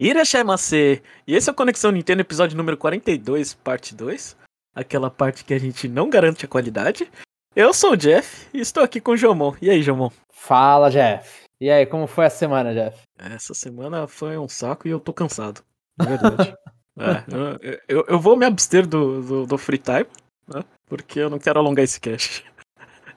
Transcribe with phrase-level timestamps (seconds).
[0.00, 1.02] Irashaimase!
[1.26, 4.36] E esse é o Conexão Nintendo, episódio número 42, parte 2.
[4.72, 7.10] Aquela parte que a gente não garante a qualidade.
[7.56, 9.54] Eu sou o Jeff e estou aqui com o Jomon.
[9.60, 10.10] E aí, Jomon?
[10.30, 11.46] Fala, Jeff.
[11.60, 12.96] E aí, como foi a semana, Jeff?
[13.18, 15.62] Essa semana foi um saco e eu tô cansado.
[15.98, 16.54] Na verdade.
[16.96, 17.24] é,
[17.60, 20.06] eu, eu, eu, vou me abster do, do, do free time,
[20.46, 20.62] né?
[20.86, 22.44] Porque eu não quero alongar esse cast.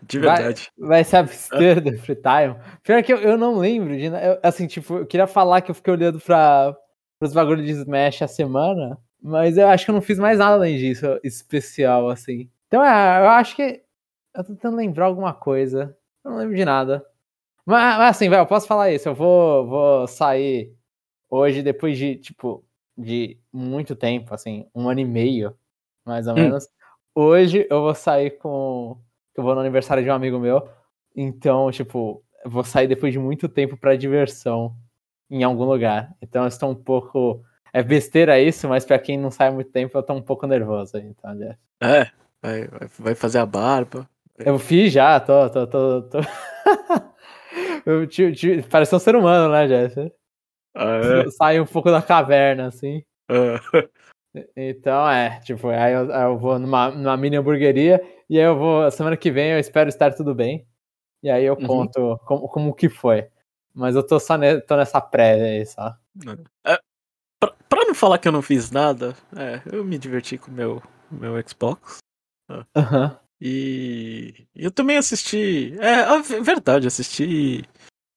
[0.07, 0.71] De verdade.
[0.77, 2.55] Vai, vai se abster do free time.
[2.84, 4.05] Pior que eu, eu não lembro de.
[4.05, 6.75] Eu, assim, tipo, eu queria falar que eu fiquei olhando pra,
[7.20, 10.55] pros bagulhos de Smash a semana, mas eu acho que eu não fiz mais nada
[10.55, 12.49] além disso, especial, assim.
[12.67, 13.84] Então, é, eu acho que.
[14.34, 15.95] Eu tô tentando lembrar alguma coisa.
[16.23, 17.05] Eu não lembro de nada.
[17.65, 19.09] Mas, mas assim, velho, eu posso falar isso.
[19.09, 20.73] Eu vou, vou sair
[21.29, 22.65] hoje, depois de, tipo,
[22.98, 25.55] de muito tempo, assim, um ano e meio,
[26.05, 26.38] mais ou hum.
[26.38, 26.68] menos.
[27.13, 28.98] Hoje eu vou sair com
[29.35, 30.67] eu vou no aniversário de um amigo meu.
[31.16, 34.76] Então, tipo, vou sair depois de muito tempo para diversão
[35.30, 36.13] em algum lugar.
[36.21, 37.44] Então, eu estou um pouco.
[37.73, 40.45] É besteira isso, mas para quem não sai há muito tempo, eu tô um pouco
[40.45, 41.57] nervoso aí, então, Jeff.
[41.82, 42.68] É, vai,
[42.99, 44.07] vai fazer a barba.
[44.37, 46.02] Eu fiz já, tô, tô, tô.
[46.04, 46.20] tô...
[47.85, 50.12] eu te, te, parece um ser humano, né, Jeff?
[50.76, 51.29] Ah, é?
[51.32, 53.04] Sai um pouco da caverna, assim.
[53.29, 53.59] Ah.
[54.55, 58.90] Então é, tipo, aí eu, eu, vou numa, numa mini hamburgueria e aí eu vou,
[58.90, 60.65] semana que vem eu espero estar tudo bem.
[61.21, 61.68] E aí eu uhum.
[61.68, 63.27] conto como, como que foi.
[63.74, 65.94] Mas eu tô só ne, tô nessa pré aí, só.
[66.66, 66.79] É,
[67.38, 70.53] pra, pra, não falar que eu não fiz nada, é, eu me diverti com o
[70.53, 70.81] meu,
[71.12, 71.97] meu Xbox.
[72.50, 73.18] Uhum.
[73.41, 75.75] E eu também assisti.
[75.79, 77.66] É, é verdade, assisti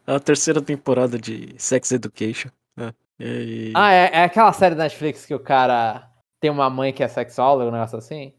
[0.07, 2.51] a terceira temporada de Sex Education.
[2.77, 2.95] Né?
[3.19, 3.73] E...
[3.75, 7.09] Ah, é, é, aquela série da Netflix que o cara tem uma mãe que é
[7.09, 8.33] sexóloga, um negócio assim?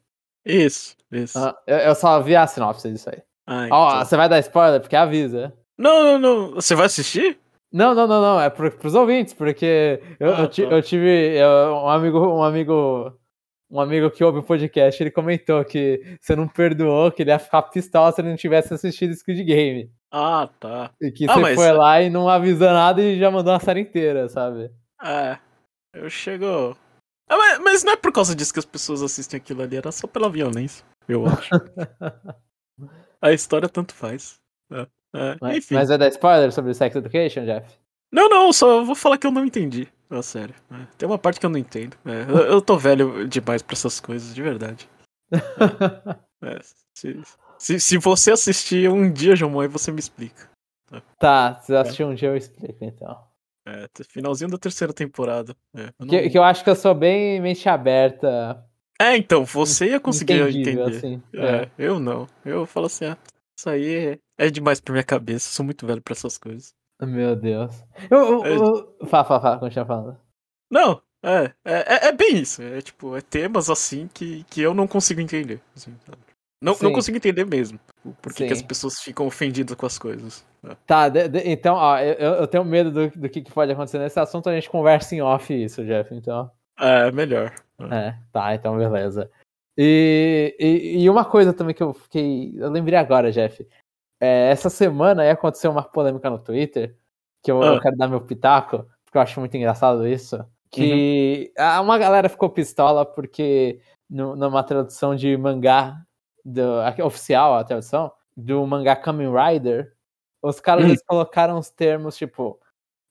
[0.46, 1.40] Isso, isso.
[1.40, 3.22] Ah, eu, eu, só vi a sinopse disso aí.
[3.48, 3.78] Ah, então.
[3.78, 4.80] Ó, você vai dar spoiler?
[4.80, 5.54] Porque avisa.
[5.78, 6.56] Não, não, não.
[6.56, 7.38] Você vai assistir?
[7.72, 8.42] Não, não, não, não.
[8.42, 10.62] É pro, pros ouvintes, porque eu, ah, eu, tá.
[10.62, 13.14] eu tive um amigo, um amigo.
[13.68, 17.40] Um amigo que ouve o podcast, ele comentou que você não perdoou, que ele ia
[17.40, 19.92] ficar pistola se ele não tivesse assistido Squid Game.
[20.12, 20.92] Ah, tá.
[21.02, 21.56] E que ah, você mas...
[21.56, 24.70] foi lá e não avisou nada e já mandou a série inteira, sabe?
[25.04, 25.38] É.
[25.94, 26.78] Eu chego.
[27.28, 29.92] Ah, mas, mas, não é por causa disso que as pessoas assistem aquilo ali, era
[29.92, 31.50] só pela violência, eu acho.
[33.22, 34.40] a história tanto faz.
[34.72, 35.76] É, é, mas, enfim.
[35.76, 37.80] mas é da spoiler sobre Sex Education, Jeff?
[38.12, 39.88] Não, não, só vou falar que eu não entendi.
[40.10, 40.54] É sério.
[40.72, 41.98] É, tem uma parte que eu não entendo.
[42.06, 44.88] É, eu, eu, tô velho demais pra essas coisas, de verdade.
[46.44, 46.60] É,
[46.94, 47.24] se,
[47.58, 50.48] se, se, você assistir um dia, João Moy, você me explica.
[51.18, 53.18] Tá, se assistir um dia eu explico então.
[53.68, 55.56] É, finalzinho da terceira temporada.
[55.76, 56.08] É, não...
[56.08, 58.64] que, que, eu acho que eu sou bem mente aberta.
[59.02, 60.82] É, então, você ia conseguir entender.
[60.82, 61.72] Assim, é, é.
[61.78, 62.28] Eu não.
[62.46, 63.18] Eu falo assim, ah,
[63.58, 65.50] isso aí é, é demais pra minha cabeça.
[65.50, 66.74] Eu sou muito velho pra essas coisas.
[67.02, 67.84] Meu Deus.
[68.10, 68.56] Eu, eu, é.
[68.56, 69.08] eu...
[69.08, 70.18] Fala, fala, fala, continua falando.
[70.72, 72.62] Não, é, é, é, bem isso.
[72.62, 75.60] É tipo, é temas assim que, que eu não consigo entender.
[75.76, 75.96] Assim,
[76.62, 77.80] não, não consigo entender mesmo.
[78.22, 80.46] Por que, que, as pessoas ficam ofendidas com as coisas.
[80.64, 80.76] É.
[80.86, 84.00] Tá, de, de, então, ó, eu, eu, tenho medo do, do que, que, pode acontecer
[84.00, 86.50] nesse assunto, a gente conversa em off isso, Jeff, então.
[86.80, 87.54] É, melhor.
[87.92, 89.30] É, tá, então beleza.
[89.78, 92.54] E, e, e, uma coisa também que eu fiquei.
[92.58, 93.68] Eu lembrei agora, Jeff.
[94.22, 96.96] É, essa semana aí aconteceu uma polêmica no Twitter,
[97.44, 97.76] que eu, ah.
[97.76, 100.44] eu, quero dar meu pitaco, porque eu acho muito engraçado isso.
[100.72, 101.84] Que uhum.
[101.84, 103.80] uma galera ficou pistola porque
[104.10, 106.06] no, numa tradução de mangá
[106.46, 106.64] do,
[107.04, 109.94] oficial, a tradução, do mangá Kamen Rider,
[110.42, 110.96] os caras hum.
[111.08, 112.60] colocaram os termos, tipo.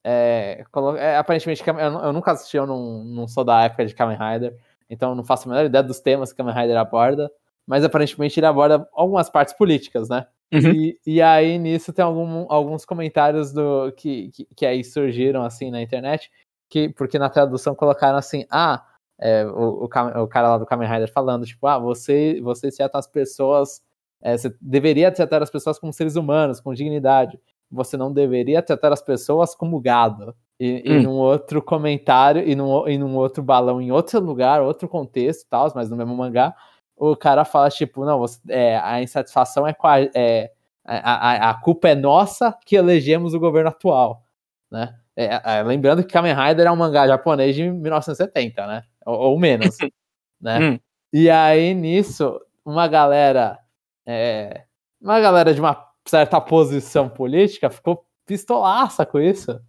[0.06, 0.96] É, colo...
[0.96, 4.54] é, aparentemente, eu, eu, nunca assisti, eu não, não sou da época de Kamen Rider,
[4.88, 7.32] então não faço a menor ideia dos temas que Kamen Rider aborda,
[7.66, 10.26] mas aparentemente ele aborda algumas partes políticas, né?
[10.52, 10.72] Uhum.
[10.72, 15.70] E, e, aí nisso tem algum, alguns comentários do que, que, que, aí surgiram assim
[15.70, 16.30] na internet,
[16.68, 18.84] que porque na tradução colocaram assim, ah,
[19.24, 22.98] é, o, o, o, cara lá do Kamen Rider falando, tipo, ah, você, você trata
[22.98, 23.82] as pessoas,
[24.20, 27.40] é, você deveria tratar as pessoas como seres humanos, com dignidade.
[27.70, 30.36] Você não deveria tratar as pessoas como gado.
[30.60, 31.02] E, hum.
[31.04, 35.72] num outro comentário, e num, e num outro balão, em outro lugar, outro contexto tal,
[35.74, 36.54] mas no mesmo mangá,
[36.94, 40.52] o cara fala, tipo, não, você, é, a insatisfação é, com a, é
[40.84, 44.22] a, a, a culpa é nossa que elegemos o governo atual,
[44.70, 44.94] né?
[45.16, 48.82] É, é, lembrando que Kamen Rider é um mangá japonês de 1970, né?
[49.04, 49.76] Ou, ou menos,
[50.40, 50.58] né?
[50.58, 50.80] Hum.
[51.12, 53.58] E aí, nisso, uma galera,
[54.06, 54.64] é,
[55.00, 59.60] uma galera de uma certa posição política ficou pistolaça com isso,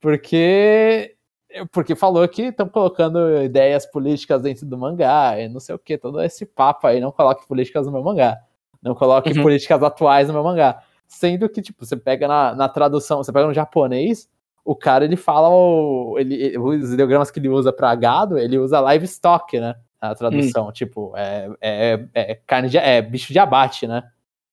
[0.00, 1.16] porque
[1.72, 5.98] porque falou que estão colocando ideias políticas dentro do mangá e não sei o que,
[5.98, 8.38] todo esse papo aí, não coloque políticas no meu mangá,
[8.82, 9.42] não coloque uhum.
[9.42, 10.82] políticas atuais no meu mangá.
[11.08, 14.28] Sendo que, tipo, você pega na, na tradução, você pega no japonês,
[14.64, 18.80] o cara ele fala o, ele, os ideogramas que ele usa para gado, ele usa
[18.92, 19.74] livestock, né?
[20.00, 20.72] A tradução, hum.
[20.72, 24.02] tipo, é, é, é, carne de, é bicho de abate, né?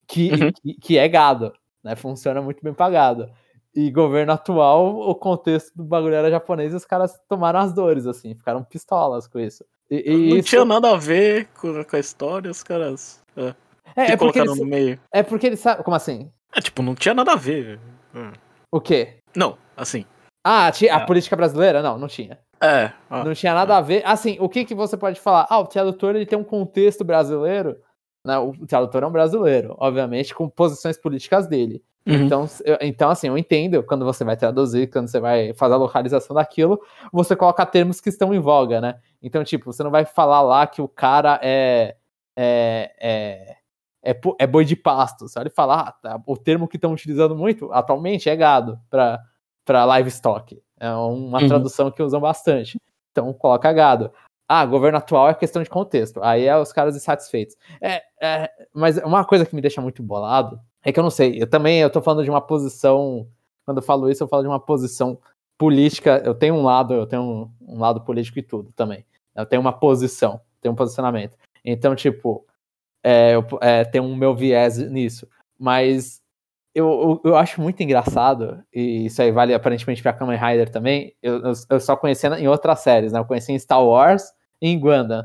[0.06, 0.52] Que, uhum.
[0.52, 1.96] que, que, é gado, né?
[1.96, 3.30] Funciona muito bem pagado.
[3.74, 8.08] E governo atual, o contexto do bagulho era japonês e os caras tomaram as dores,
[8.08, 9.64] assim, ficaram pistolas com isso.
[9.90, 10.50] E, e não isso...
[10.50, 13.22] tinha nada a ver com, com a história, os caras.
[13.36, 13.54] É,
[13.96, 15.00] é, é porque eles, no meio.
[15.12, 15.84] É porque eles sabem.
[15.84, 16.32] Como assim?
[16.56, 17.80] É, tipo, não tinha nada a ver.
[18.14, 18.32] Hum.
[18.72, 19.18] O quê?
[19.36, 20.06] Não, assim.
[20.44, 21.06] Ah, tinha, a é.
[21.06, 21.82] política brasileira?
[21.82, 22.40] Não, não tinha.
[22.62, 22.92] É.
[23.10, 24.02] Não tinha nada a ver.
[24.06, 25.46] Assim, o que, que você pode falar?
[25.50, 27.78] Ah, o tradutor ele tem um contexto brasileiro.
[28.26, 28.38] Né?
[28.38, 31.84] O tradutor é um brasileiro, obviamente, com posições políticas dele.
[32.06, 32.14] Uhum.
[32.14, 35.78] Então, eu, então, assim, eu entendo quando você vai traduzir, quando você vai fazer a
[35.78, 36.82] localização daquilo,
[37.12, 38.96] você coloca termos que estão em voga, né?
[39.22, 41.96] Então, tipo, você não vai falar lá que o cara é.
[42.36, 43.58] é, é
[44.04, 45.28] é, é boi de pasto.
[45.28, 48.80] Você olha e fala, ah, tá, o termo que estão utilizando muito atualmente é gado
[48.90, 49.20] para
[49.74, 50.62] livestock.
[50.80, 51.48] É uma uhum.
[51.48, 52.80] tradução que usam bastante.
[53.12, 54.12] Então coloca gado.
[54.48, 56.22] Ah, governo atual é questão de contexto.
[56.24, 57.56] Aí é os caras insatisfeitos.
[57.82, 61.42] É, é, mas uma coisa que me deixa muito bolado é que eu não sei.
[61.42, 63.28] Eu também eu tô falando de uma posição.
[63.66, 65.20] Quando eu falo isso, eu falo de uma posição
[65.58, 66.22] política.
[66.24, 69.06] Eu tenho um lado, eu tenho um, um lado político e tudo também.
[69.36, 71.38] Eu tenho uma posição, tenho um posicionamento.
[71.66, 72.46] Então, tipo,
[73.04, 75.28] é, eu, é, tem um meu viés nisso.
[75.60, 76.22] Mas
[76.78, 81.12] eu, eu, eu, acho muito engraçado, e isso aí vale aparentemente pra Kamen Rider também.
[81.24, 83.20] Eu, eu, eu, só conhecia em outras séries, né?
[83.20, 84.24] Eu conheci em Star Wars
[84.62, 85.24] e em Gundam,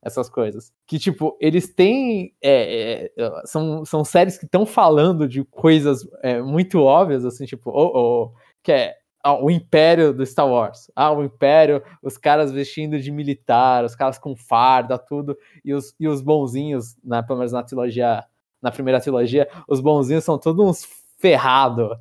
[0.00, 0.72] essas coisas.
[0.86, 2.32] Que, tipo, eles têm.
[2.40, 7.70] É, é, são, são séries que estão falando de coisas é, muito óbvias, assim, tipo,
[7.70, 8.32] oh, oh,
[8.62, 8.94] que é
[9.24, 10.92] ah, o Império do Star Wars.
[10.94, 15.92] Ah, o Império, os caras vestindo de militar, os caras com farda, tudo, e os,
[15.98, 18.24] e os bonzinhos, né, pelo menos na trilogia,
[18.64, 20.88] na primeira trilogia, os bonzinhos são todos uns
[21.18, 21.96] ferrado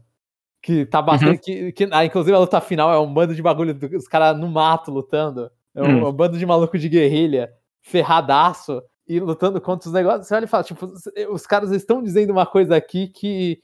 [0.61, 1.37] que tá batendo, uhum.
[1.37, 4.47] que, que ah, inclusive a luta final é um bando de bagulho, os caras no
[4.47, 6.07] mato lutando, é um, uhum.
[6.07, 7.51] um, bando de maluco de guerrilha,
[7.81, 10.89] ferradaço, e lutando contra os negócios, você olha e fala, tipo,
[11.29, 13.61] os caras estão dizendo uma coisa aqui que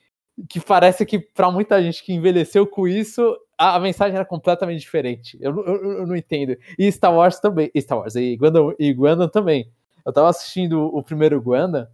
[0.48, 4.80] que parece que para muita gente que envelheceu com isso, a, a mensagem era completamente
[4.80, 5.38] diferente.
[5.42, 6.56] Eu, eu, eu, não entendo.
[6.78, 7.70] E Star Wars também.
[7.78, 9.70] Star Wars e Gundam, e Gundam também.
[10.06, 11.86] Eu tava assistindo o primeiro Gundam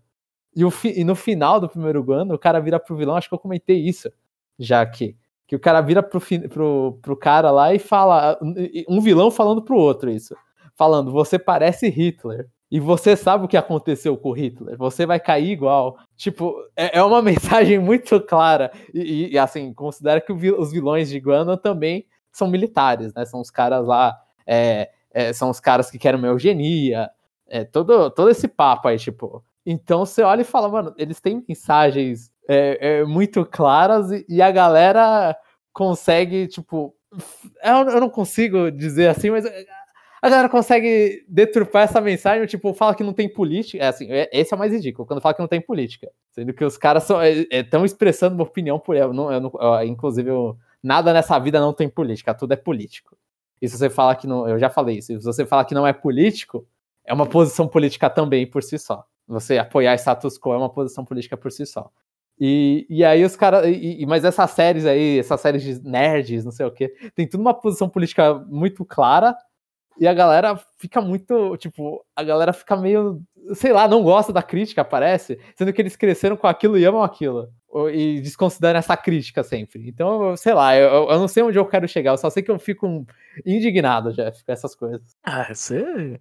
[0.56, 3.28] e, o fi, e no final do primeiro Gundam o cara vira pro vilão, acho
[3.28, 4.12] que eu comentei isso
[4.58, 5.16] já aqui.
[5.48, 6.20] Que o cara vira pro,
[6.50, 8.40] pro, pro cara lá e fala.
[8.90, 10.36] Um vilão falando pro outro isso.
[10.76, 15.52] Falando, você parece Hitler e você sabe o que aconteceu com Hitler, você vai cair
[15.52, 15.98] igual.
[16.18, 18.72] Tipo, é, é uma mensagem muito clara.
[18.94, 23.24] E, e assim, considera que os vilões de Guana também são militares, né?
[23.26, 27.10] São os caras lá, é, é, são os caras que querem uma eugenia,
[27.48, 29.44] é, todo, todo esse papo aí, tipo.
[29.66, 34.42] Então você olha e fala, mano, eles têm mensagens é, é, muito claras e, e,
[34.42, 35.36] a galera
[35.74, 36.96] consegue, tipo.
[37.64, 39.46] Eu, eu não consigo dizer assim, mas
[40.22, 43.84] a galera consegue deturpar essa mensagem, tipo, fala que não tem política.
[43.84, 46.12] É assim, é, esse é o mais ridículo, quando fala que não tem política.
[46.32, 50.30] Sendo que os caras estão é, é, expressando uma opinião por eu não, eu, inclusive,
[50.30, 53.16] eu, nada nessa vida não tem política, tudo é político.
[53.62, 54.48] E se você fala que não.
[54.48, 56.68] Eu já falei isso, se você fala que não é político,
[57.06, 59.06] é uma posição política também por si só.
[59.28, 61.90] Você apoiar status quo é uma posição política por si só.
[62.40, 63.66] E, e aí os caras.
[64.08, 67.54] Mas essas séries aí, essas séries de nerds, não sei o quê, tem tudo uma
[67.54, 69.36] posição política muito clara
[69.98, 73.22] e a galera fica muito, tipo, a galera fica meio,
[73.54, 77.02] sei lá, não gosta da crítica, parece, sendo que eles cresceram com aquilo e amam
[77.02, 77.50] aquilo.
[77.92, 79.88] E desconsideram essa crítica sempre.
[79.88, 82.52] Então, sei lá, eu, eu não sei onde eu quero chegar, eu só sei que
[82.52, 83.06] eu fico
[83.46, 85.16] indignado, Jeff, com essas coisas.
[85.24, 86.20] Ah, você.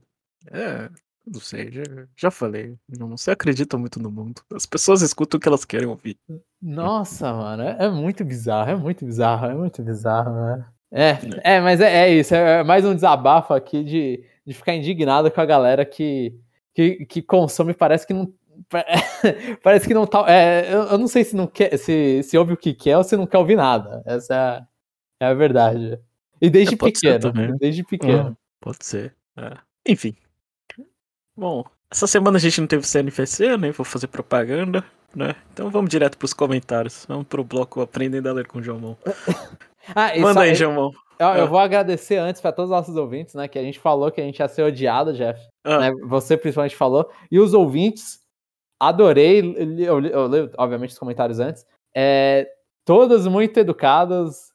[0.50, 0.88] É,
[1.26, 1.82] não sei, já,
[2.14, 2.76] já falei.
[2.88, 4.42] Não se acredita muito no mundo.
[4.52, 6.18] As pessoas escutam o que elas querem ouvir.
[6.60, 10.66] Nossa, mano, é, é muito bizarro, é muito bizarro, é muito bizarro, né?
[10.92, 12.34] É, é mas é, é, isso.
[12.34, 16.38] É mais um desabafo aqui de, de ficar indignado com a galera que,
[16.74, 17.72] que, que consome.
[17.72, 18.32] Parece que não.
[19.62, 20.24] Parece que não tá.
[20.28, 23.02] É, eu, eu, não sei se não quer, se, se ouve o que quer ou
[23.02, 24.02] se não quer ouvir nada.
[24.06, 24.66] Essa
[25.20, 25.98] é, é a verdade.
[26.40, 27.58] E desde é, pequeno.
[27.58, 28.28] Desde pequeno.
[28.28, 29.16] Uhum, pode ser.
[29.36, 29.56] É.
[29.88, 30.14] Enfim.
[31.36, 33.70] Bom, essa semana a gente não teve CNFC, né?
[33.72, 35.34] Vou fazer propaganda, né?
[35.52, 37.04] Então vamos direto pros comentários.
[37.08, 38.96] Vamos pro bloco Aprendendo a Ler com o João
[39.94, 40.90] Ah, Manda aí, Jamon.
[41.18, 41.46] Eu, eu, ah.
[41.46, 43.46] vou agradecer antes para todos os nossos ouvintes, né?
[43.46, 45.40] Que a gente falou que a gente ia ser odiado, Jeff.
[45.62, 45.78] Ah.
[45.78, 47.10] Né, você principalmente falou.
[47.30, 48.20] E os ouvintes,
[48.80, 49.40] adorei.
[49.78, 51.64] Eu, eu leio, obviamente, os comentários antes.
[51.94, 52.48] É,
[52.84, 54.52] todos muito educados.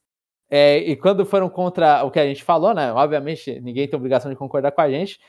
[0.50, 2.92] É, e quando foram contra o que a gente falou, né?
[2.92, 5.20] Obviamente, ninguém tem obrigação de concordar com a gente.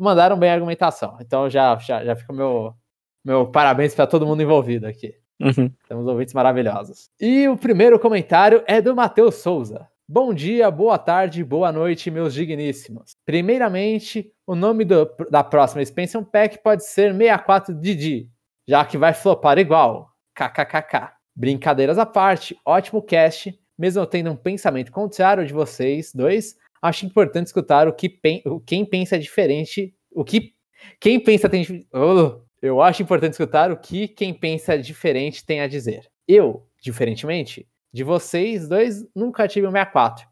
[0.00, 1.18] Mandaram bem a argumentação.
[1.20, 2.74] Então já, já, já fica meu,
[3.22, 5.14] meu parabéns para todo mundo envolvido aqui.
[5.38, 5.70] Uhum.
[5.86, 7.10] Temos ouvintes maravilhosos.
[7.20, 9.86] E o primeiro comentário é do Matheus Souza.
[10.08, 13.14] Bom dia, boa tarde, boa noite, meus digníssimos.
[13.26, 18.26] Primeiramente, o nome do, da próxima expansion pack pode ser 64DD,
[18.66, 20.10] já que vai flopar igual.
[20.34, 21.12] KKKK.
[21.36, 23.54] Brincadeiras à parte, ótimo cast.
[23.78, 28.84] Mesmo tendo um pensamento contrário de vocês dois, acho importante escutar o que pen quem
[28.84, 29.94] pensa diferente.
[30.12, 30.54] O que.
[31.00, 31.86] Quem pensa tem.
[31.92, 36.08] Oh, eu acho importante escutar o que quem pensa diferente tem a dizer.
[36.26, 40.26] Eu, diferentemente, de vocês dois, nunca tive um 64,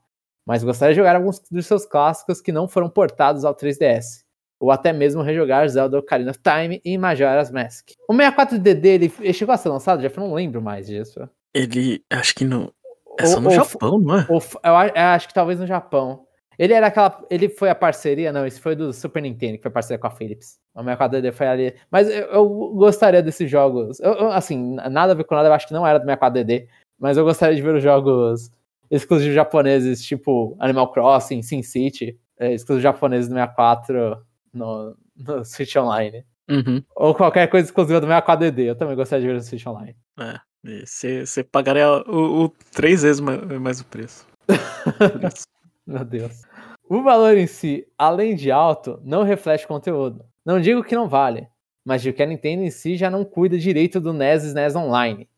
[0.46, 4.24] mas gostaria de jogar alguns dos seus clássicos que não foram portados ao 3DS,
[4.60, 7.90] ou até mesmo rejogar Zelda Ocarina of Time e Majora's Mask.
[8.08, 10.02] O 64DD, ele, ele chegou a ser lançado?
[10.02, 11.28] Já não lembro mais disso.
[11.54, 12.72] Ele, acho que não.
[13.18, 14.26] É só no ou, Japão, não é?
[14.28, 16.27] Ou, eu acho que talvez no Japão.
[16.58, 17.24] Ele era aquela.
[17.30, 20.10] Ele foi a parceria, não, esse foi do Super Nintendo, que foi parceria com a
[20.10, 20.58] Philips.
[20.74, 21.74] O 64DD foi ali.
[21.90, 24.00] Mas eu, eu gostaria desses jogos.
[24.00, 26.66] Eu, assim, nada a ver com nada, eu acho que não era do 64DD.
[26.98, 28.50] Mas eu gostaria de ver os jogos
[28.90, 34.20] exclusivos japoneses, tipo Animal Crossing, SimCity, é, exclusivos japoneses do 64
[34.52, 36.24] no, no Switch Online.
[36.48, 36.82] Uhum.
[36.96, 39.94] Ou qualquer coisa exclusiva do 64DD, eu também gostaria de ver no Switch Online.
[40.18, 40.40] É,
[40.84, 44.26] você pagaria o, o, três vezes mais, mais o preço.
[45.86, 46.42] Meu Deus.
[46.90, 50.24] O valor em si, além de alto, não reflete conteúdo.
[50.42, 51.46] Não digo que não vale,
[51.84, 54.74] mas de que a Nintendo em si já não cuida direito do NES e NES
[54.74, 55.28] Online.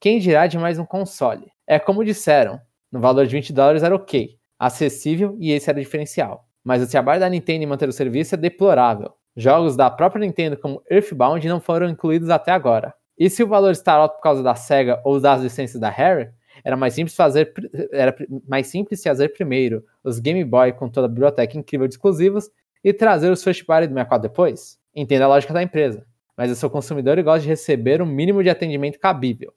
[0.00, 1.52] Quem dirá de mais um console?
[1.66, 2.58] É como disseram,
[2.90, 6.48] no valor de 20 dólares era ok, acessível e esse era o diferencial.
[6.64, 9.12] Mas o trabalho da Nintendo em manter o serviço é deplorável.
[9.36, 12.94] Jogos da própria Nintendo como Earthbound não foram incluídos até agora.
[13.18, 16.30] E se o valor está alto por causa da SEGA ou das licenças da Harry,
[16.64, 17.52] era mais simples fazer
[17.92, 18.16] era
[18.48, 22.50] mais simples fazer primeiro os Game Boy com toda a biblioteca incrível de exclusivos
[22.82, 24.78] e trazer os first party do 64 depois.
[24.94, 26.06] Entenda a lógica da empresa,
[26.36, 29.52] mas eu sou consumidor e gosto de receber um mínimo de atendimento cabível.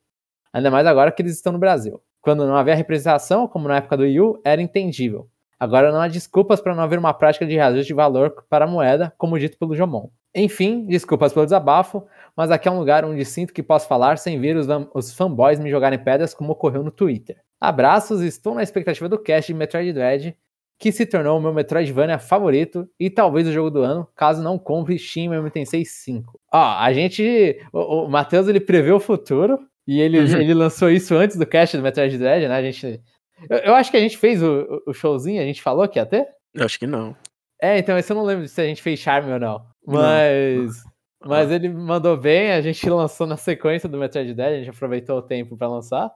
[0.52, 2.00] Ainda mais agora que eles estão no Brasil.
[2.20, 5.28] Quando não havia representação, como na época do Wii U, era entendível.
[5.58, 8.68] Agora não há desculpas para não haver uma prática de reajuste de valor para a
[8.68, 10.08] moeda, como dito pelo Jomon.
[10.34, 12.06] Enfim, desculpas pelo desabafo,
[12.38, 15.58] mas aqui é um lugar onde sinto que posso falar sem ver os, os fanboys
[15.58, 17.36] me jogarem pedras como ocorreu no Twitter.
[17.60, 20.36] Abraços, estou na expectativa do cast de Metroid Dread,
[20.78, 24.56] que se tornou o meu Metroidvania favorito e talvez o jogo do ano, caso não
[24.56, 26.38] compre Shin Megami Tensei 5.
[26.54, 30.40] Ó, a gente, o, o Matheus ele prevê o futuro e ele, uhum.
[30.40, 32.54] ele lançou isso antes do cast do Metroid Dread, né?
[32.54, 33.02] A gente.
[33.50, 36.06] Eu, eu, acho que a gente fez o, o showzinho, a gente falou que ia
[36.06, 36.28] ter?
[36.54, 37.16] Eu acho que não.
[37.60, 39.60] É, então esse eu não lembro se a gente fez Charme ou não.
[39.84, 40.84] Mas.
[41.24, 45.18] Mas ele mandou bem, a gente lançou na sequência do Metroid Dread, a gente aproveitou
[45.18, 46.10] o tempo para lançar.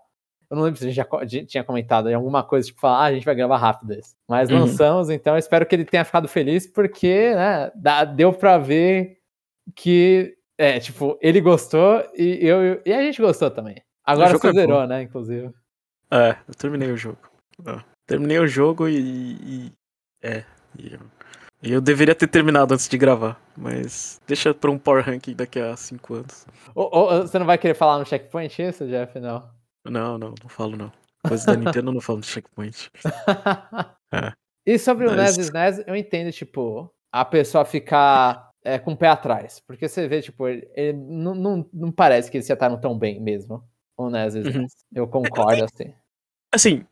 [0.51, 3.05] Eu não lembro se a gente já tinha comentado em alguma coisa, tipo, falar, ah,
[3.05, 4.15] a gente vai gravar rápido esse.
[4.29, 4.61] Mas uhum.
[4.61, 7.73] lançamos, então eu espero que ele tenha ficado feliz, porque, né,
[8.15, 9.17] deu pra ver
[9.75, 13.83] que é, tipo, ele gostou e eu e a gente gostou também.
[14.05, 15.51] Agora você é zerou, né, inclusive.
[16.11, 17.19] É, eu terminei o jogo.
[18.07, 18.99] terminei o jogo e.
[19.43, 19.73] e
[20.23, 20.45] é.
[20.79, 20.99] E
[21.62, 25.76] eu, deveria ter terminado antes de gravar, mas deixa pra um Power Ranking daqui a
[25.76, 26.47] 5 anos.
[26.75, 29.19] você não vai querer falar no checkpoint isso, Jeff?
[29.21, 29.49] Não.
[29.85, 30.92] Não, não, não falo não.
[31.26, 32.90] Coisa da Nintendo eu não falo no checkpoint.
[34.12, 34.33] é.
[34.64, 38.97] E sobre o NES e NES, eu entendo, tipo, a pessoa ficar é, com o
[38.97, 39.61] pé atrás.
[39.61, 42.97] Porque você vê, tipo, ele, ele não, não, não, parece que eles já estavam tão
[42.97, 43.62] bem mesmo.
[43.97, 44.66] Ou né, às vezes uhum.
[44.95, 45.92] eu concordo, assim.
[46.54, 46.87] Assim,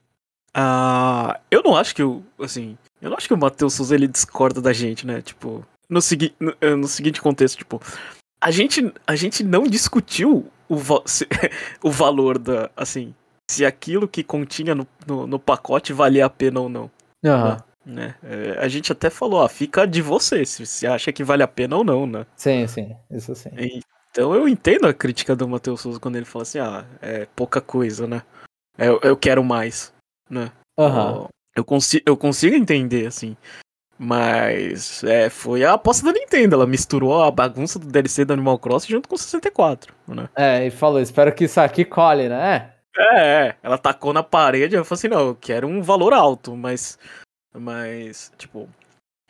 [0.57, 2.23] uh, eu não acho que o.
[2.38, 5.23] Assim, eu não acho que o Matheus Souza ele discorda da gente, né?
[5.23, 7.80] Tipo, no, segui no, eh, no seguinte contexto, tipo,
[8.40, 11.26] a gente, a gente não discutiu o, va se,
[11.83, 12.71] o valor da.
[12.76, 13.14] Assim,
[13.50, 16.90] se aquilo que continha no, no, no pacote valia a pena ou não.
[17.25, 17.57] Uhum.
[17.85, 18.14] Né?
[18.23, 21.49] É, a gente até falou, ó, fica de você, se você acha que vale a
[21.49, 22.26] pena ou não, né?
[22.37, 23.50] Sim, sim, isso sim.
[24.11, 27.61] Então eu entendo a crítica do Matheus Souza quando ele fala assim, ah, é pouca
[27.61, 28.23] coisa, né?
[28.78, 29.92] Eu, eu quero mais,
[30.30, 30.52] né?
[30.78, 31.26] Uhum.
[31.54, 33.37] Eu, consigo, eu consigo entender, assim.
[33.99, 36.54] Mas é, foi a aposta da Nintendo.
[36.54, 40.28] Ela misturou a bagunça do DLC do Animal Crossing junto com o 64, né?
[40.34, 42.72] É, e falou, espero que isso aqui colhe, né?
[42.96, 43.56] É, é.
[43.62, 46.99] ela tacou na parede e falou assim, não, eu quero um valor alto, mas
[47.54, 48.68] mas, tipo,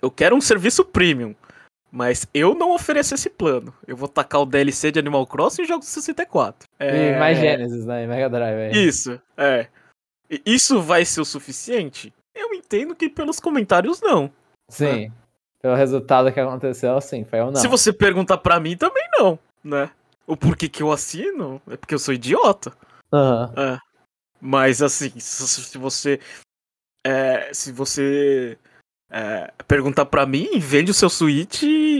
[0.00, 1.34] eu quero um serviço premium.
[1.92, 3.74] Mas eu não ofereço esse plano.
[3.84, 6.68] Eu vou tacar o DLC de Animal Crossing e jogo 64.
[6.78, 7.14] É...
[7.14, 8.06] E mais Genesis, né?
[8.06, 8.58] Mega Drive.
[8.58, 8.70] É.
[8.70, 9.66] Isso, é.
[10.46, 12.12] Isso vai ser o suficiente?
[12.34, 14.30] Eu entendo que pelos comentários não.
[14.68, 15.08] Sim.
[15.08, 15.12] Né?
[15.60, 17.60] Pelo resultado que aconteceu, sim, foi ou não.
[17.60, 19.90] Se você perguntar para mim, também não, né?
[20.26, 22.72] O porquê que eu assino é porque eu sou idiota.
[23.12, 23.44] Uhum.
[23.56, 23.78] É.
[24.40, 26.18] Mas assim, se você
[27.04, 28.56] é, se você
[29.10, 31.98] é, perguntar para mim, vende o seu Switch e,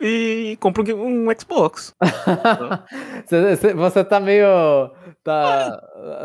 [0.00, 1.94] e, e compra um, um Xbox.
[3.26, 4.46] você, você tá meio.
[5.24, 5.80] Tá,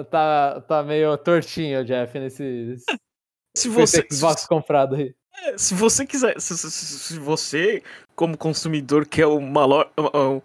[0.09, 2.75] tá, tá meio tortinho, Jeff, nesse.
[3.55, 4.05] Se você.
[4.11, 5.15] Xbox comprado aí.
[5.43, 6.39] É, se você quiser.
[6.39, 7.81] Se, se, se, você,
[8.15, 10.41] como consumidor, quer o maior, o,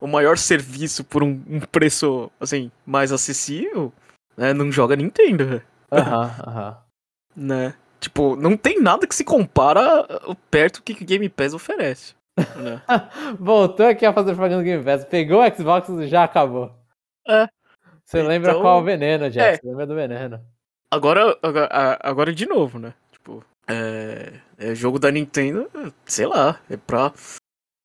[0.00, 3.92] o maior serviço por um, um preço assim, mais acessível,
[4.36, 5.62] né, não joga Nintendo.
[5.90, 6.78] Aham, aham.
[7.36, 7.74] Né?
[7.98, 10.06] Tipo, não tem nada que se compara
[10.50, 12.14] perto do que o Game Pass oferece.
[12.36, 12.82] Né?
[13.38, 15.04] Voltou aqui a fazer propaganda do Game Pass.
[15.04, 16.72] Pegou o Xbox e já acabou.
[17.26, 17.48] É.
[18.04, 19.46] Você então, lembra qual o veneno, Jeff?
[19.46, 19.56] É.
[19.56, 20.40] Você lembra do veneno.
[20.90, 22.94] Agora, agora, agora de novo, né?
[23.10, 25.70] Tipo, é, é jogo da Nintendo,
[26.04, 27.12] sei lá, é pra,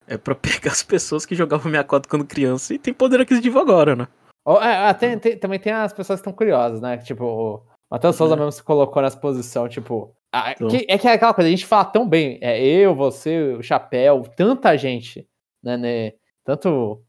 [0.05, 3.95] é pra pegar as pessoas que jogavam 64 quando criança e tem poder aquisitivo agora,
[3.95, 4.07] né?
[4.45, 6.97] Oh, é, tem, tem, também tem as pessoas que estão curiosas, né?
[6.97, 8.39] Tipo, Matheus Souza uhum.
[8.39, 10.15] mesmo se colocou nessa posição, tipo.
[10.31, 13.53] A, que, é que é aquela coisa, a gente fala tão bem, é eu, você,
[13.53, 15.27] o Chapéu, tanta gente,
[15.63, 16.13] né, né?
[16.43, 17.03] Tanto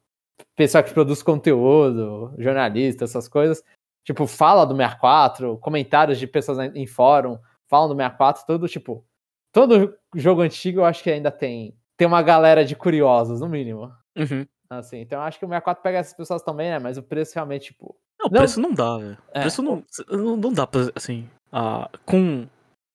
[0.57, 3.63] pessoal que produz conteúdo, jornalista, essas coisas,
[4.05, 9.05] tipo, fala do 64, comentários de pessoas em fórum, falam do 64, tudo, tipo,
[9.53, 13.93] todo jogo antigo eu acho que ainda tem, tem uma galera de curiosos, no mínimo.
[14.17, 14.47] Uhum.
[14.71, 16.79] Assim, então eu acho que o 64 pega essas pessoas também, né?
[16.79, 19.19] Mas o preço realmente, tipo, não, o preço não dá, velho.
[19.35, 19.41] O é.
[19.41, 22.47] preço não, não, não dá pra, assim, uh, com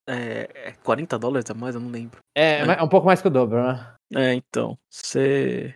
[0.07, 2.19] é, 40 é dólares a mais, eu não lembro.
[2.35, 3.93] É, é, um pouco mais que o dobro, né?
[4.15, 5.75] É, então, você...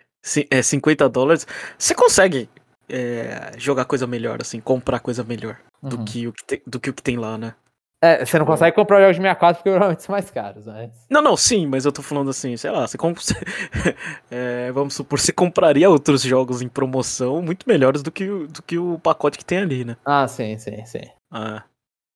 [0.51, 2.49] É 50 dólares, você consegue
[2.89, 5.89] é, jogar coisa melhor, assim, comprar coisa melhor uhum.
[5.89, 7.55] do, que o que tem, do que o que tem lá, né?
[8.01, 10.89] É, você não tipo, consegue comprar jogos de 64 porque provavelmente são mais caros, né?
[11.09, 13.21] Não, não, sim, mas eu tô falando assim, sei lá, você compra.
[14.31, 18.77] é, vamos supor, você compraria outros jogos em promoção muito melhores do que, do que
[18.77, 19.97] o pacote que tem ali, né?
[20.05, 21.01] Ah, sim, sim, sim.
[21.29, 21.63] Ah,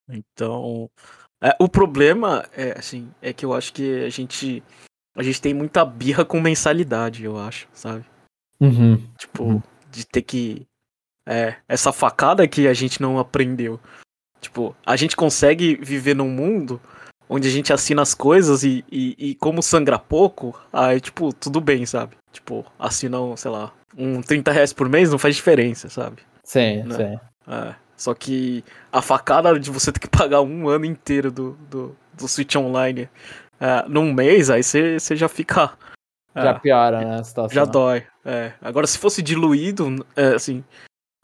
[0.10, 0.90] então.
[1.44, 4.64] É, o problema é, assim, é que eu acho que a gente.
[5.16, 8.06] A gente tem muita birra com mensalidade, eu acho, sabe?
[8.60, 8.96] Uhum.
[9.18, 9.62] Tipo, uhum.
[9.92, 10.66] de ter que.
[11.28, 13.80] É, essa facada que a gente não aprendeu.
[14.40, 16.82] Tipo, a gente consegue viver num mundo
[17.30, 21.60] onde a gente assina as coisas e, e, e como sangra pouco, aí, tipo, tudo
[21.62, 22.16] bem, sabe?
[22.32, 26.22] Tipo, assinam, sei lá, um 30 reais por mês não faz diferença, sabe?
[26.44, 26.96] Sim, né?
[26.96, 27.20] sim.
[27.52, 31.96] É, só que a facada de você ter que pagar um ano inteiro do, do,
[32.14, 33.10] do Switch Online
[33.60, 35.74] é, num mês, aí você já fica.
[36.36, 37.20] É, já piora, né?
[37.20, 37.56] A situação.
[37.56, 38.06] Já dói.
[38.26, 38.54] É.
[38.62, 40.64] Agora, se fosse diluído, é, assim,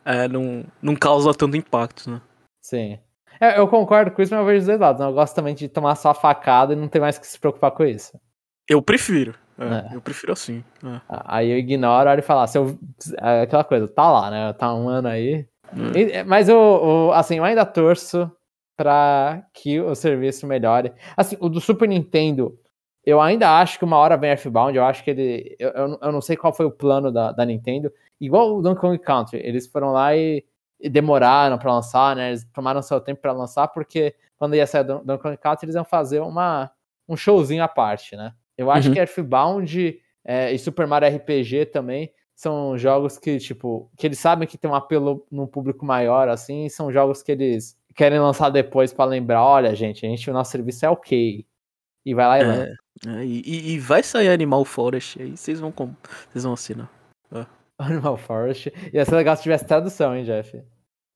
[0.05, 2.21] é, não, não causa tanto impacto, né?
[2.61, 2.99] Sim.
[3.41, 5.01] É, eu concordo com isso, mas eu vejo os dois lados.
[5.01, 5.07] Né?
[5.07, 7.71] Eu gosto também de tomar só a facada e não ter mais que se preocupar
[7.71, 8.19] com isso.
[8.67, 9.33] Eu prefiro.
[9.57, 9.95] É, é.
[9.95, 10.63] Eu prefiro assim.
[10.83, 11.01] É.
[11.07, 12.77] Aí eu ignoro e falar, se eu,
[13.19, 14.53] é aquela coisa, tá lá, né?
[14.53, 15.47] Tá um ano aí.
[15.75, 15.91] Hum.
[15.95, 18.31] E, mas eu, assim, eu ainda torço
[18.77, 20.93] pra que o serviço melhore.
[21.17, 22.57] Assim, o do Super Nintendo,
[23.05, 25.55] eu ainda acho que uma hora vem Earthbound, eu acho que ele.
[25.59, 27.91] Eu, eu, eu não sei qual foi o plano da, da Nintendo.
[28.19, 30.45] Igual o Donkey Kong Country, eles foram lá e
[30.89, 32.29] demoraram para lançar, né?
[32.29, 35.83] Eles tomaram seu tempo para lançar, porque quando ia sair do Donkey Kong eles iam
[35.83, 36.71] fazer uma,
[37.07, 38.33] um showzinho à parte, né?
[38.57, 38.93] Eu acho uhum.
[38.93, 44.47] que Earthbound é, e Super Mario RPG também são jogos que, tipo, que eles sabem
[44.47, 48.49] que tem um apelo no público maior, assim, e são jogos que eles querem lançar
[48.49, 51.45] depois para lembrar, olha, gente, a gente, o nosso serviço é ok.
[52.05, 52.75] E vai lá e é, lança.
[53.07, 55.73] É, e, e, vai sair Animal Forest aí, vocês vão,
[56.29, 56.89] vocês vão assinar.
[57.29, 57.45] É.
[57.77, 58.71] Animal Forest.
[58.93, 60.63] Ia ser legal se tivesse tradução, hein, Jeff?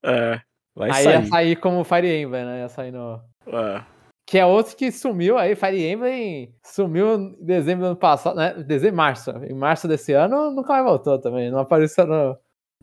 [0.03, 0.41] É,
[0.75, 1.21] vai aí sair.
[1.21, 2.59] ia sair como Fire Emblem, né?
[2.59, 3.21] Ia sair no.
[3.47, 3.81] É.
[4.25, 8.53] Que é outro que sumiu aí, Fire Emblem sumiu em dezembro do ano passado, né?
[8.53, 9.31] Dezembro, março.
[9.31, 11.51] Em março desse ano nunca mais voltou também.
[11.51, 12.38] Não apareceu no,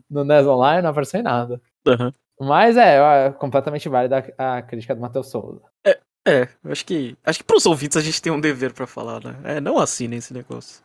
[0.09, 1.59] no NES Online, não apareceu em nada.
[1.87, 2.13] Uhum.
[2.39, 5.61] Mas é, é completamente válida a crítica do Matheus Souza.
[5.85, 7.17] É, é, acho que.
[7.23, 9.35] Acho que pros ouvintes a gente tem um dever para falar, né?
[9.43, 10.83] É, não assinem esse negócio.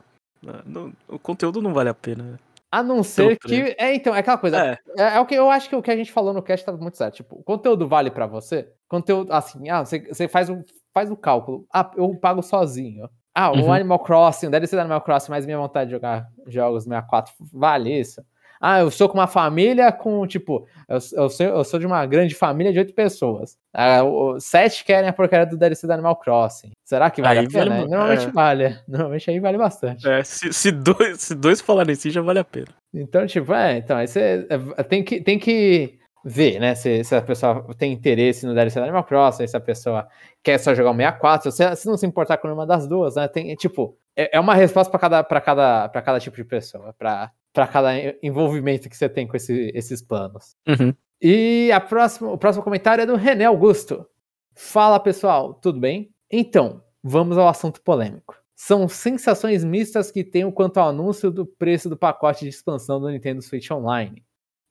[0.64, 2.38] Não, o conteúdo não vale a pena.
[2.70, 3.74] A não ser que.
[3.78, 4.58] É, então, é aquela coisa.
[4.58, 4.78] É.
[4.98, 5.16] é.
[5.16, 6.96] É, o que eu acho que o que a gente falou no cast tá muito
[6.96, 7.16] certo.
[7.16, 8.68] Tipo, o conteúdo vale para você?
[8.88, 11.66] Conteúdo, assim, ah, você, você faz, o, faz o cálculo.
[11.72, 13.08] Ah, eu pago sozinho.
[13.34, 13.72] Ah, o uhum.
[13.72, 18.22] Animal Crossing, deve ser Animal Crossing, mas minha vontade de jogar jogos 64 vale isso.
[18.60, 22.04] Ah, eu sou com uma família com, tipo, eu, eu, sou, eu sou de uma
[22.06, 23.56] grande família de oito pessoas.
[23.72, 24.00] Ah,
[24.38, 26.72] sete querem a porcaria do DLC do Animal Crossing.
[26.84, 27.76] Será que vale aí a pena?
[27.76, 28.30] Vale, Normalmente é.
[28.30, 28.78] vale.
[28.88, 30.08] Normalmente aí vale bastante.
[30.08, 32.68] É, se, se, dois, se dois falarem assim, já vale a pena.
[32.94, 37.14] Então, tipo, é, então, aí você é, tem que, tem que ver, né, se, se
[37.14, 40.08] a pessoa tem interesse no DLC do Animal Crossing, se a pessoa
[40.42, 43.28] quer só jogar o 64, se, se não se importar com nenhuma das duas, né,
[43.28, 47.66] tem, tipo, é, é uma resposta para cada, cada, cada tipo de pessoa, para para
[47.66, 47.90] cada
[48.22, 50.54] envolvimento que você tem com esse, esses planos.
[50.68, 50.92] Uhum.
[51.22, 54.06] E a próxima, o próximo comentário é do René Augusto.
[54.54, 56.10] Fala pessoal, tudo bem?
[56.30, 58.36] Então, vamos ao assunto polêmico.
[58.54, 63.08] são sensações mistas que tenho quanto ao anúncio do preço do pacote de expansão do
[63.10, 64.22] Nintendo Switch Online,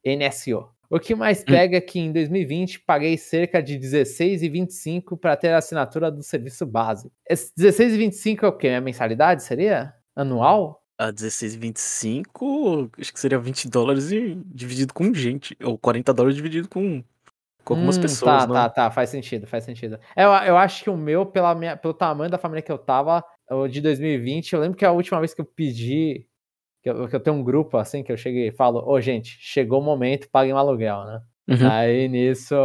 [0.06, 0.70] NSO.
[0.88, 1.46] O que mais Hum.
[1.46, 6.66] pega é que em 2020 paguei cerca de 16,25 para ter a assinatura do serviço
[6.68, 7.12] base.
[7.28, 8.68] Esse 16,25 é o quê?
[8.68, 9.92] Minha mensalidade seria?
[10.16, 10.85] Anual?
[10.98, 15.58] A 16,25, acho que seria 20 dólares e dividido com gente.
[15.64, 17.04] Ou 40 dólares dividido com,
[17.66, 18.68] com algumas Hum, pessoas, Tá, né?
[18.68, 18.92] tá, tá.
[18.92, 20.00] Faz sentido, faz sentido.
[20.16, 22.78] É, Eu, eu acho que o meu, pela minha, pelo tamanho da família que eu
[22.78, 26.28] tava, o de 2020, eu lembro que a última vez que eu pedi,
[26.84, 29.38] que eu, que eu tenho um grupo assim, que eu cheguei e falo, ô gente,
[29.42, 31.22] chegou o momento, paguem um aluguel, né?
[31.48, 32.56] Uhum, Aí nisso,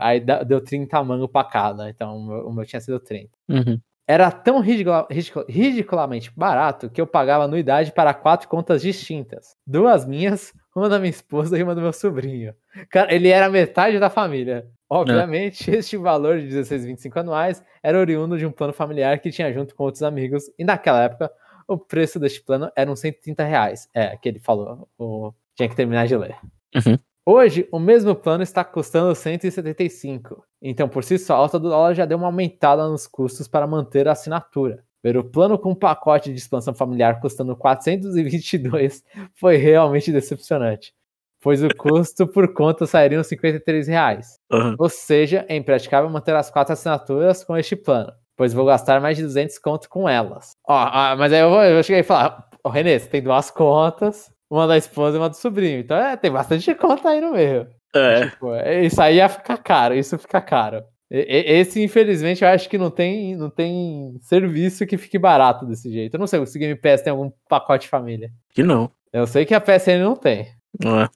[0.00, 3.36] aí deu 30 mango pra cada, então o o meu tinha sido 30.
[3.48, 3.82] uhum.
[4.08, 9.54] Era tão ridicula- ridicula- ridiculamente barato que eu pagava anuidade para quatro contas distintas.
[9.66, 12.54] Duas minhas, uma da minha esposa e uma do meu sobrinho.
[12.90, 14.66] Cara, ele era metade da família.
[14.88, 19.74] Obviamente, este valor de 16,25 anuais era oriundo de um plano familiar que tinha junto
[19.74, 20.44] com outros amigos.
[20.58, 21.30] E naquela época,
[21.68, 23.88] o preço deste plano era uns 130 reais.
[23.92, 24.88] É, que ele falou.
[24.98, 25.32] O...
[25.54, 26.36] Tinha que terminar de ler.
[26.74, 26.98] Uhum.
[27.30, 30.42] Hoje, o mesmo plano está custando 175.
[30.62, 33.66] Então, por si só, a alta do dólar já deu uma aumentada nos custos para
[33.66, 34.82] manter a assinatura.
[35.04, 40.94] Ver o plano com pacote de expansão familiar custando 422 foi realmente decepcionante,
[41.42, 44.38] pois o custo por conta sairia uns 53 reais.
[44.50, 44.76] Aham.
[44.78, 49.18] Ou seja, é impraticável manter as quatro assinaturas com este plano, pois vou gastar mais
[49.18, 50.52] de 200 conto com elas.
[50.66, 53.50] Ó, ah, mas aí eu, vou, eu cheguei e falar, ô Renê, você tem duas
[53.50, 57.32] contas, uma da esposa e uma do sobrinho, então é, tem bastante conta aí no
[57.32, 57.66] meio.
[57.94, 60.82] É, Tipo, é, isso aí ia ficar caro, isso fica caro.
[61.10, 65.90] E- Esse, infelizmente, eu acho que não tem, não tem serviço que fique barato desse
[65.90, 66.14] jeito.
[66.14, 68.30] Eu não sei se o Game Pass tem algum pacote família.
[68.50, 68.90] que não.
[69.10, 70.48] Eu sei que a PSN não tem.
[70.84, 71.08] Não é.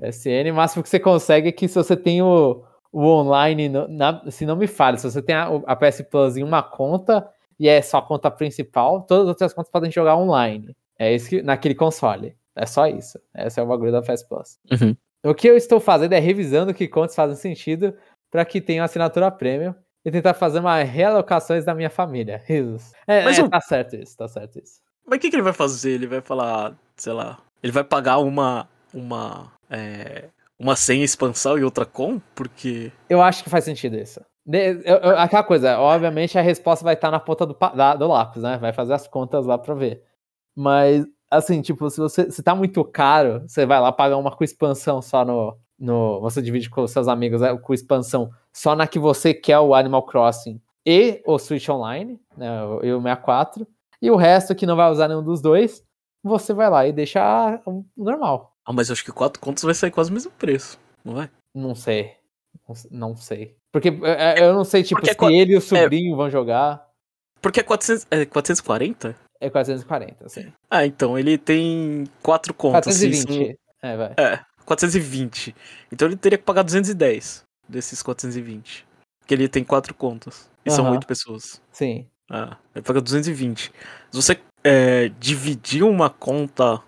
[0.00, 4.22] PSN, o máximo que você consegue é que se você tem o, o online, na-
[4.30, 7.28] se não me falha, se você tem a, a PS Plus em uma conta
[7.60, 10.74] e é só a conta principal, todas as outras contas podem jogar online.
[10.98, 12.34] É isso que, naquele console.
[12.56, 13.18] É só isso.
[13.34, 14.58] Esse é o bagulho da PS Plus.
[14.70, 14.96] Uhum.
[15.24, 17.94] O que eu estou fazendo é revisando que contas fazem sentido
[18.30, 22.42] para que tenha assinatura premium e tentar fazer uma realocações da minha família.
[22.44, 22.92] Risos.
[23.06, 24.80] É, Mas é, tá certo isso, tá certo isso.
[25.06, 25.92] Mas o que, que ele vai fazer?
[25.92, 28.68] Ele vai falar, sei lá, ele vai pagar uma.
[28.92, 29.52] uma.
[29.70, 32.20] É, uma sem expansão e outra com?
[32.34, 32.92] Porque.
[33.08, 34.20] Eu acho que faz sentido isso.
[34.46, 38.42] Eu- eu- aquela coisa, obviamente a resposta vai estar na ponta do, da- do lápis,
[38.42, 38.58] né?
[38.58, 40.02] Vai fazer as contas lá pra ver.
[40.56, 44.44] Mas, assim, tipo, se você se tá muito caro, você vai lá pagar uma com
[44.44, 45.56] expansão só no.
[45.78, 49.58] no você divide com os seus amigos né, com expansão só na que você quer
[49.58, 52.48] o Animal Crossing e o Switch Online, né?
[52.82, 53.66] E o 64.
[54.00, 55.84] E o resto que não vai usar nenhum dos dois,
[56.24, 57.60] você vai lá e deixa
[57.96, 58.52] normal.
[58.64, 61.30] Ah, mas eu acho que quatro contas vai sair quase o mesmo preço, não vai?
[61.54, 62.12] Não sei.
[62.90, 63.56] Não sei.
[63.72, 66.28] Porque é, eu não sei, tipo, Porque é se qua- ele e o sobrinho vão
[66.30, 66.86] jogar.
[67.40, 69.16] Porque é, 400, é 440?
[69.44, 70.52] É 440, assim.
[70.70, 72.94] Ah, então ele tem quatro contas.
[72.94, 73.58] se isso- 420.
[73.82, 74.14] É, vai.
[74.16, 75.54] É, 420.
[75.90, 78.86] Então ele teria que pagar 210 desses 420.
[79.20, 80.48] Porque ele tem quatro contas.
[80.64, 80.94] E são Aham.
[80.94, 81.60] oito pessoas.
[81.72, 82.06] Sim.
[82.30, 83.72] Ah, ele paga 220.
[84.10, 86.80] Se você é, dividir uma conta.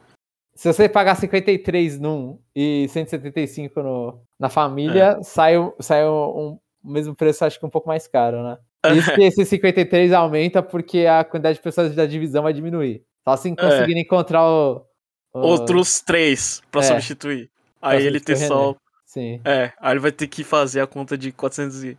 [0.54, 6.58] Se você pagar 53 num e 175 no, na família, sai, o- sai o, um,
[6.88, 8.58] o mesmo preço, acho que um pouco mais caro, né?
[8.92, 13.02] Isso que esse 53 aumenta porque a quantidade de pessoas da divisão vai diminuir.
[13.26, 14.84] Só assim conseguindo encontrar o,
[15.32, 16.84] o- Outros três pra É.
[16.84, 17.50] substituir.
[17.80, 18.74] Aí ele tem só.
[19.06, 19.40] Sim.
[19.44, 21.98] É, aí ele vai ter que fazer a conta de 400 e,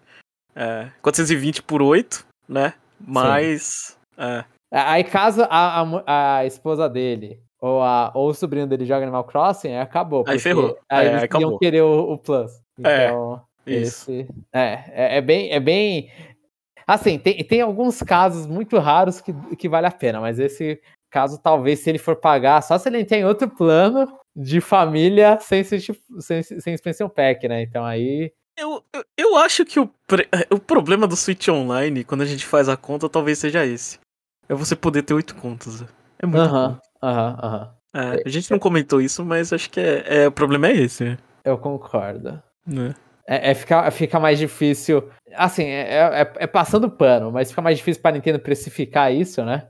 [0.56, 2.74] é, 420 por 8, né?
[3.00, 3.98] Mais.
[4.18, 9.04] É, Aí caso a, a a esposa dele ou, a, ou o sobrinho dele joga
[9.04, 10.24] Animal Crossing, aí acabou.
[10.28, 10.78] Aí ferrou.
[10.90, 12.52] Aí É, eles aí iam querer o, o Plus.
[12.84, 14.12] É, Então, isso.
[14.12, 14.28] esse.
[14.54, 15.52] É, é, é bem.
[15.52, 16.12] É bem.
[16.88, 21.40] Assim, tem, tem alguns casos muito raros que, que vale a pena, mas esse caso,
[21.42, 25.80] talvez, se ele for pagar, só se ele tem outro plano de família sem, sem,
[26.44, 27.62] sem, expansão pack, né?
[27.64, 28.32] Então aí.
[28.58, 32.46] Eu, eu, eu acho que o, pre- o problema do Switch Online, quando a gente
[32.46, 34.00] faz a conta, talvez seja esse.
[34.48, 35.84] É você poder ter oito contas.
[36.20, 37.72] É muito Aham, aham, aham.
[37.94, 41.18] É, a gente não comentou isso, mas acho que é, é- o problema é esse,
[41.44, 42.42] Eu concordo.
[42.68, 42.94] né?
[43.28, 45.10] É, é fica, fica mais difícil.
[45.36, 49.70] Assim, é, é, é passando pano, mas fica mais difícil para Nintendo precificar isso, né?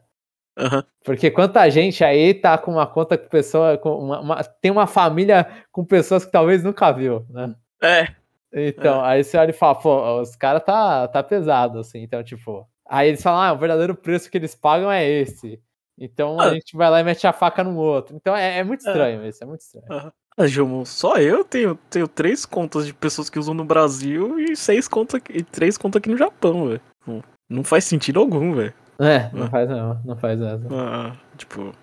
[0.57, 0.83] Aham.
[1.03, 3.77] Porque quanta gente aí tá com uma conta com pessoa.
[3.77, 7.53] Com uma, uma- tem uma família com pessoas que talvez nunca viu, né?
[7.83, 8.07] É,
[8.53, 12.01] Então, aí você olha e fala, pô, os caras tá, tá pesado, assim.
[12.03, 12.67] Então, tipo.
[12.87, 15.59] Aí eles falam, ah, o verdadeiro preço que eles pagam é esse.
[15.97, 16.53] Então a Ah.
[16.53, 18.15] gente vai lá e mete a faca no outro.
[18.15, 18.89] Então é, é muito É.
[18.91, 20.11] estranho isso, é muito estranho.
[20.37, 24.55] Ah, Gilmo, só eu tenho, tenho três contas de pessoas que usam no Brasil e
[24.55, 26.81] seis contas e três contas aqui no Japão, velho.
[27.07, 28.73] Não, não faz sentido algum, velho.
[28.99, 30.67] É, não faz não, não faz essa.
[30.71, 31.73] Ah, tipo,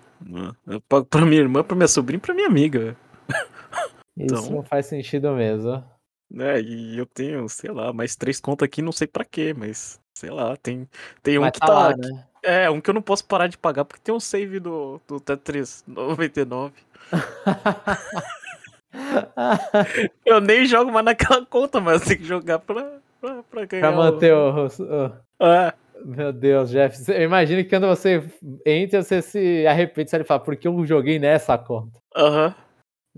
[0.67, 2.95] eu pago pra minha irmã, pra minha sobrinha e pra minha amiga.
[4.15, 5.83] Isso Então- não faz sentido mesmo.
[6.29, 6.61] né?
[6.61, 10.29] E eu tenho, sei lá, mais três contas aqui, não sei pra quê, mas sei
[10.29, 10.87] lá, tem,
[11.23, 11.73] tem um que tá tá.
[11.73, 12.23] lá, né?
[12.43, 15.19] É, um que eu não posso parar de pagar porque tem um save do, do
[15.19, 16.73] Tetris 99.
[20.25, 23.81] Eu nem jogo mais naquela conta, mas eu tenho que jogar pra, pra, pra ganhar.
[23.81, 25.73] pra o- manter o, o- É,
[26.05, 27.11] Meu Deus, Jeff.
[27.21, 28.23] Imagino que quando você
[28.65, 31.99] entra, você se arrepende, você fala, por que eu joguei nessa conta?
[32.15, 32.53] aham.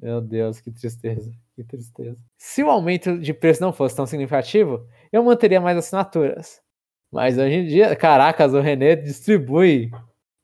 [0.01, 1.31] Meu Deus, que tristeza.
[1.55, 2.17] Que tristeza.
[2.38, 6.59] Se o aumento de preço não fosse tão significativo, eu manteria mais assinaturas.
[7.13, 9.89] Mas hoje em dia, caracas, o René distribui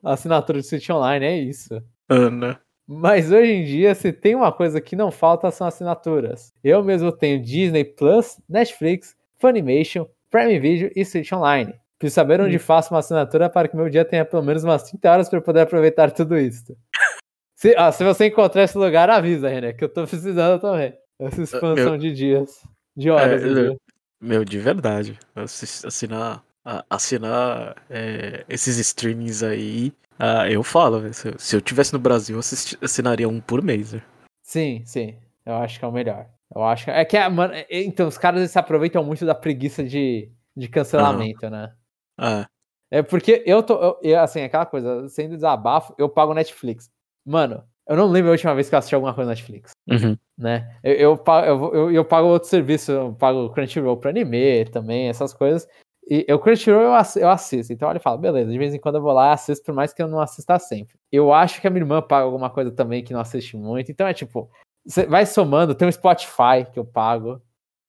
[0.01, 1.83] assinatura do Switch Online, é isso.
[2.07, 2.61] Ana.
[2.87, 6.53] Mas hoje em dia, se tem uma coisa que não falta, são assinaturas.
[6.63, 11.73] Eu mesmo tenho Disney Plus, Netflix, Funimation, Prime Video e Switch Online.
[11.97, 15.11] Preciso saber onde faço uma assinatura para que meu dia tenha pelo menos umas 30
[15.11, 16.75] horas para poder aproveitar tudo isso.
[17.55, 20.97] Se, ah, se você encontrar esse lugar, avisa, René, que eu tô precisando também.
[21.19, 22.59] Essa expansão de dias.
[22.97, 23.43] De horas.
[23.43, 23.77] É, eu- dia.
[24.19, 25.19] Meu, de verdade.
[25.35, 29.93] assi- Assinar, a- assinar é, esses streamings aí.
[30.19, 33.61] ah, eu falo, se, eu- se eu tivesse no Brasil, eu assisti- assinaria um por
[33.63, 33.95] mês.
[34.43, 35.17] Sim, sim.
[35.45, 36.27] Eu acho que é o melhor.
[36.53, 39.33] Eu acho que é que, a- mano, é- então, os caras se aproveitam muito da
[39.33, 41.73] preguiça de, de cancelamento, né?
[42.17, 42.47] Ah,
[42.91, 43.81] É porque eu tô.
[43.81, 46.89] eu- eu, assim, aquela coisa, sendo desabafo, eu pago Netflix.
[47.25, 50.17] Mano, eu não lembro a última vez que eu assisti alguma coisa na Netflix, uhum.
[50.37, 50.77] né?
[50.83, 55.07] Eu, eu, pago, eu, eu, eu pago outro serviço, eu pago Crunchyroll pra anime também,
[55.07, 55.67] essas coisas.
[56.13, 57.71] E eu Crunchyroll eu, ass- eu assisto.
[57.71, 59.93] Então ele fala, beleza, de vez em quando eu vou lá e assisto, por mais
[59.93, 60.95] que eu não assista sempre.
[61.09, 63.89] Eu acho que a minha irmã paga alguma coisa também que não assiste muito.
[63.91, 64.51] Então é tipo,
[64.85, 67.41] você vai somando, tem o Spotify que eu pago.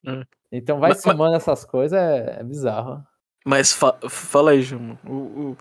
[0.07, 0.23] Hum.
[0.53, 3.03] Então vai Mas- mas- somando essas coisas, é, é bizarro.
[3.45, 4.97] Mas fa- fala aí, João.
[5.05, 5.57] O,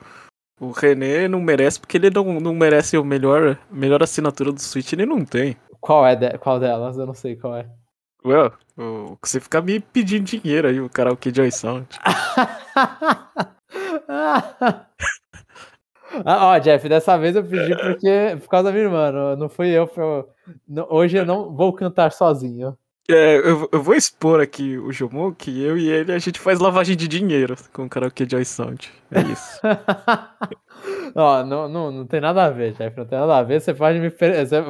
[0.62, 4.62] o, o René não merece, porque ele não, não merece o melhor, melhor assinatura do
[4.62, 5.58] Switch, ele não tem.
[5.80, 6.96] Qual é de- qual delas?
[6.96, 7.68] Eu não sei qual é.
[8.24, 8.52] Ué,
[9.22, 11.88] você fica me pedindo dinheiro aí, o karaokê Joy Sound.
[16.26, 19.50] Ah, ó, Jeff, dessa vez eu pedi porque por causa da minha irmã, não, não
[19.50, 19.88] fui eu.
[19.88, 20.26] pra-
[20.68, 22.78] não- hoje eu não vou cantar sozinho.
[23.10, 26.60] É, eu, eu vou expor aqui o Jomon, que eu e ele, a gente faz
[26.60, 28.92] lavagem de dinheiro com o karaokê Joy Sound.
[29.10, 29.62] É isso.
[31.16, 33.62] ó, não, não, não tem nada a ver, Jeff, não tem nada a ver.
[33.62, 34.10] Você pode me.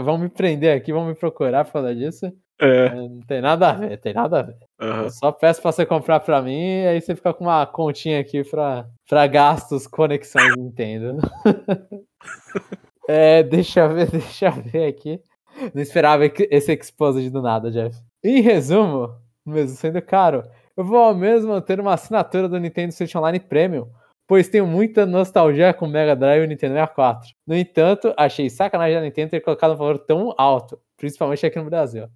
[0.04, 2.32] vão me prender aqui, vão me procurar por causa disso.
[2.62, 4.56] É, Não tem nada a ver, tem nada a ver.
[4.80, 8.20] Eu só peço pra você comprar pra mim e aí você fica com uma continha
[8.20, 11.18] aqui pra, pra gastos, conexões Nintendo.
[13.10, 15.20] é, deixa eu ver, deixa eu ver aqui.
[15.74, 17.98] Não esperava esse exposed do nada, Jeff.
[18.24, 20.44] Em resumo, mesmo sendo caro,
[20.78, 23.90] eu vou ao mesmo ter uma assinatura do Nintendo Switch Online Premium,
[24.28, 27.28] pois tenho muita nostalgia com o Mega Drive e o Nintendo 64.
[27.48, 31.66] No entanto, achei sacanagem da Nintendo ter colocado um valor tão alto, principalmente aqui no
[31.66, 32.08] Brasil.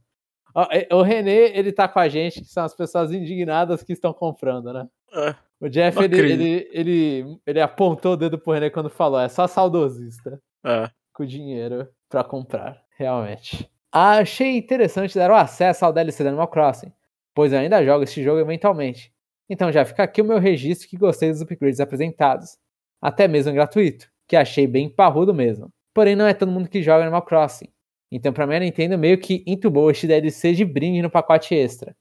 [0.71, 4.13] E- O Renê, ele tá com a gente, que são as pessoas indignadas que estão
[4.13, 4.87] comprando, né?
[5.13, 9.27] É, O Jeff, ele, ele, ele, ele apontou o dedo pro Renê quando falou, é
[9.29, 10.89] só saudosista é.
[11.13, 13.69] com dinheiro pra comprar, realmente.
[13.91, 16.91] Achei interessante dar o acesso ao DLC do Animal Crossing,
[17.33, 19.13] pois eu ainda jogo esse jogo eventualmente.
[19.49, 22.57] Então já fica aqui o meu registro que gostei dos upgrades apresentados,
[23.01, 25.69] até mesmo gratuito, que achei bem parrudo mesmo.
[25.93, 27.69] Porém não é todo mundo que joga Animal Crossing.
[28.15, 31.93] Então pra mim a Nintendo meio que entubou este DLC de brinde no pacote extra.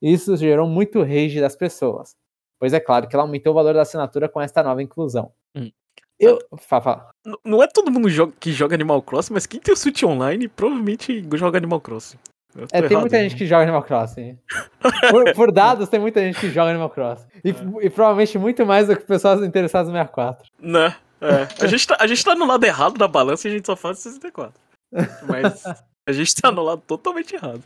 [0.00, 2.14] Isso gerou muito rage das pessoas,
[2.60, 5.32] pois é claro que ela aumentou o valor da assinatura com esta nova inclusão.
[5.56, 5.70] Hum.
[6.20, 6.38] Eu...
[6.58, 7.10] Fala, fala.
[7.42, 11.26] Não é todo mundo que joga Animal Crossing, mas quem tem o Switch Online provavelmente
[11.34, 12.18] joga Animal Crossing.
[12.70, 13.22] É, tem errado, muita né?
[13.22, 14.38] gente que joga Animal Crossing.
[15.10, 17.26] Por, por dados, tem muita gente que joga Animal Crossing.
[17.42, 17.48] E,
[17.86, 20.46] e provavelmente muito mais do que pessoas interessadas no 64.
[20.60, 20.94] Né?
[21.22, 21.64] É.
[21.64, 23.74] A, gente tá, a gente tá no lado errado da balança e a gente só
[23.74, 24.63] faz 64.
[25.28, 25.64] Mas
[26.06, 27.62] a gente tá no lado totalmente errado.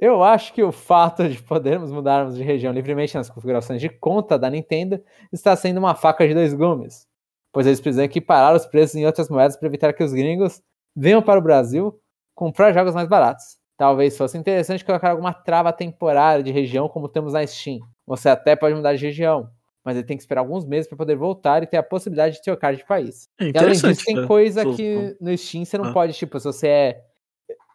[0.00, 4.38] Eu acho que o fato de podermos mudarmos de região livremente nas configurações de conta
[4.38, 5.00] da Nintendo
[5.32, 7.06] está sendo uma faca de dois gumes,
[7.52, 10.60] pois eles precisam equiparar os preços em outras moedas para evitar que os gringos
[10.94, 11.98] venham para o Brasil
[12.34, 13.56] comprar jogos mais baratos.
[13.76, 17.80] Talvez fosse interessante colocar alguma trava temporária de região como temos na Steam.
[18.06, 19.48] Você até pode mudar de região,
[19.84, 22.42] mas ele tem que esperar alguns meses para poder voltar e ter a possibilidade de
[22.42, 23.28] trocar de país.
[23.40, 24.26] É E além disso, tem né?
[24.26, 24.76] coisa Solução.
[24.84, 25.92] que no Steam você não Ah.
[25.92, 27.04] pode, tipo, se você é.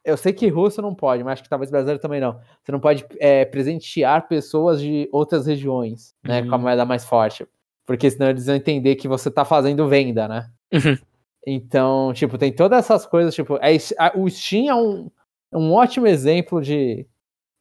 [0.05, 2.39] Eu sei que russo não pode, mas acho que talvez brasileiro também não.
[2.63, 6.41] Você não pode é, presentear pessoas de outras regiões, né?
[6.41, 6.61] Com a Uhum.
[6.63, 7.45] moeda mais forte.
[7.85, 10.49] Porque senão eles vão entender que você tá fazendo venda, né?
[10.73, 10.97] Uhum.
[11.45, 15.09] Então, tipo, tem todas essas coisas, tipo, é, a- o Steam é um,
[15.53, 17.05] um ótimo exemplo de.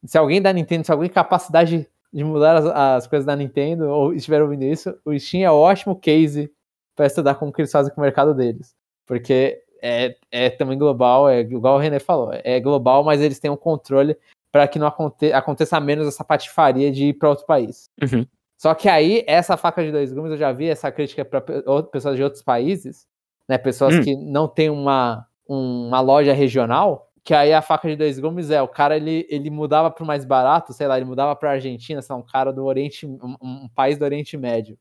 [0.06, 3.88] Se alguém da Nintendo, se alguém tem capacidade de mudar as, as coisas da Nintendo
[3.88, 6.50] ou estiver ouvindo isso, o Steam é um ótimo case
[6.96, 8.74] para estudar como que eles fazem com o mercado deles.
[9.06, 13.50] Porque é, é também global, é igual o René falou, é global, mas eles têm
[13.50, 14.16] um controle
[14.50, 17.88] para que não aconte, aconteça menos essa patifaria de ir para outro país.
[18.02, 18.26] Uhum.
[18.56, 21.40] Só que aí, essa faca de dois gumes, eu já vi essa crítica para
[21.82, 23.06] pessoas de outros países,
[23.48, 23.56] né?
[23.56, 24.02] Pessoas hum.
[24.02, 28.62] que não têm uma, uma loja regional, que aí a faca de dois gumes é,
[28.62, 32.14] o cara ele, ele mudava para mais barato, sei lá, ele mudava para Argentina, sei
[32.14, 34.78] lá, um cara do Oriente, um, um, país do Oriente Médio,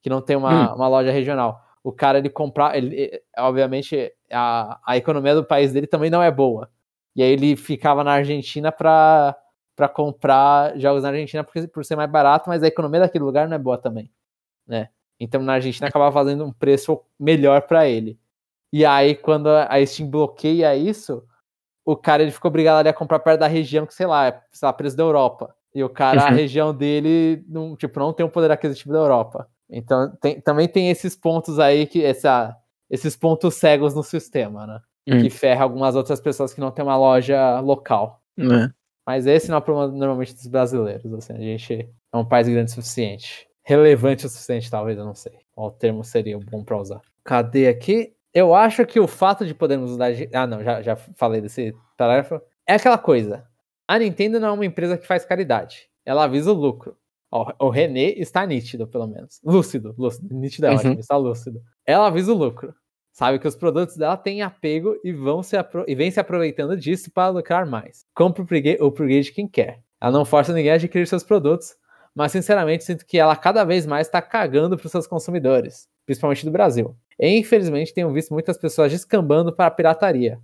[0.00, 0.76] que não tem uma, hum.
[0.76, 1.60] uma loja regional.
[1.82, 6.30] O cara ele comprar, ele, obviamente a, a economia do país dele também não é
[6.30, 6.70] boa.
[7.16, 9.36] E aí ele ficava na Argentina para
[9.74, 13.48] para comprar jogos na Argentina porque, por ser mais barato, mas a economia daquele lugar
[13.48, 14.08] não é boa também,
[14.64, 14.88] né?
[15.18, 18.20] Então na Argentina acabava fazendo um preço melhor para ele.
[18.72, 21.24] E aí quando a Steam bloqueia isso,
[21.90, 24.40] o cara ele ficou obrigado ali a comprar perto da região que sei lá, é
[24.50, 25.54] sei lá, preço da Europa.
[25.74, 26.26] E o cara, uhum.
[26.26, 29.48] a região dele, não, tipo, não tem o poder aquisitivo da Europa.
[29.70, 32.54] Então tem, também tem esses pontos aí que essa,
[32.90, 34.80] esses pontos cegos no sistema, né?
[35.08, 35.22] Uhum.
[35.22, 38.20] Que ferra algumas outras pessoas que não tem uma loja local.
[38.36, 38.68] Uhum.
[39.06, 41.10] Mas esse não é o problema normalmente dos brasileiros.
[41.14, 43.48] Assim, a gente é um país grande o suficiente.
[43.62, 45.32] Relevante o suficiente, talvez, eu não sei.
[45.54, 47.00] Qual termo seria bom para usar?
[47.24, 48.12] Cadê aqui?
[48.32, 50.10] Eu acho que o fato de podermos usar.
[50.32, 52.40] Ah, não, já, já falei desse parágrafo.
[52.66, 53.46] É aquela coisa.
[53.86, 55.88] A Nintendo não é uma empresa que faz caridade.
[56.04, 56.96] Ela avisa o lucro.
[57.30, 59.40] Ó, o René está nítido, pelo menos.
[59.44, 60.34] Lúcido, lúcido.
[60.34, 60.76] Nítido é uhum.
[60.76, 61.60] ótimo, está lúcido.
[61.86, 62.74] Ela avisa o lucro
[63.18, 65.56] sabe que os produtos dela têm apego e vão se
[65.88, 68.06] e vem se aproveitando disso para lucrar mais.
[68.14, 68.42] Compre
[68.80, 69.82] o upgrade de quem quer.
[70.00, 71.74] Ela não força ninguém a adquirir seus produtos,
[72.14, 76.46] mas sinceramente sinto que ela cada vez mais está cagando para os seus consumidores, principalmente
[76.46, 76.96] do Brasil.
[77.20, 80.40] E infelizmente tenho visto muitas pessoas descambando para a pirataria,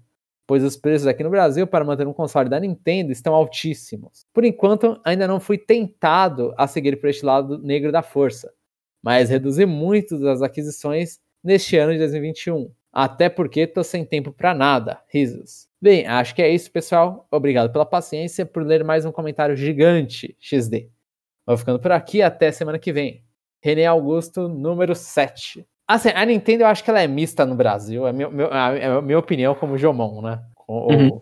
[0.46, 4.27] pois os preços aqui no Brasil para manter um console da Nintendo estão altíssimos.
[4.35, 8.53] Por enquanto, ainda não fui tentado a seguir por este lado negro da força,
[9.03, 12.70] mas reduzi muito das aquisições neste ano de 2021.
[12.92, 15.00] Até porque tô sem tempo para nada.
[15.09, 15.66] Risos.
[15.81, 17.27] Bem, acho que é isso, pessoal.
[17.31, 20.90] Obrigado pela paciência, por ler mais um comentário gigante XD.
[21.46, 23.24] Vou ficando por aqui, até semana que vem.
[23.64, 25.66] René Augusto, número 7.
[25.88, 28.87] Assim, a Nintendo eu acho que ela é mista no Brasil, é, meu, meu, é
[28.87, 30.42] a minha opinião como Jomon, né?
[30.68, 31.20] Uhum.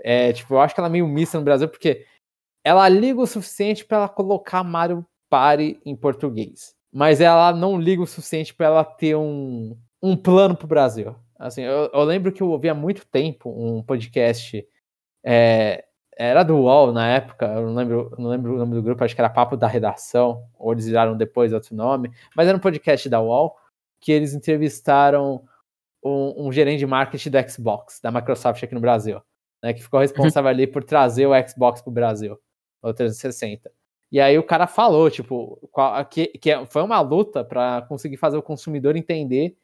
[0.00, 2.04] É, tipo, eu acho que ela é meio mista no Brasil porque
[2.62, 8.00] ela liga o suficiente para ela colocar Mario Party em português mas ela não liga
[8.00, 11.16] o suficiente para ela ter um, um plano para o Brasil.
[11.36, 14.64] Assim, eu, eu, lembro que eu ouvi há muito tempo um podcast,
[15.24, 15.83] é,
[16.16, 19.14] era do UOL na época, eu não lembro, não lembro o nome do grupo, acho
[19.14, 23.08] que era Papo da Redação, ou eles viraram depois outro nome, mas era um podcast
[23.08, 23.56] da UOL
[24.00, 25.42] que eles entrevistaram
[26.04, 29.20] um, um gerente de marketing do Xbox, da Microsoft aqui no Brasil,
[29.62, 32.38] né, que ficou responsável ali por trazer o Xbox para o Brasil,
[32.82, 33.70] o 360.
[34.12, 35.58] E aí o cara falou, tipo,
[36.10, 39.56] que, que é, foi uma luta para conseguir fazer o consumidor entender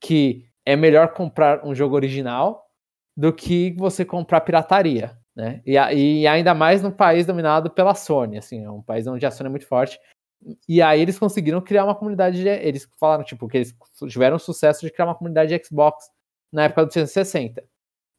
[0.00, 2.66] que é melhor comprar um jogo original
[3.16, 5.60] do que você comprar pirataria, né?
[5.66, 9.30] E, e ainda mais num país dominado pela Sony, assim, é um país onde a
[9.30, 10.00] Sony é muito forte.
[10.68, 13.74] E aí eles conseguiram criar uma comunidade, de, eles falaram, tipo, que eles
[14.08, 16.08] tiveram o sucesso de criar uma comunidade de Xbox
[16.52, 17.62] na época do 360,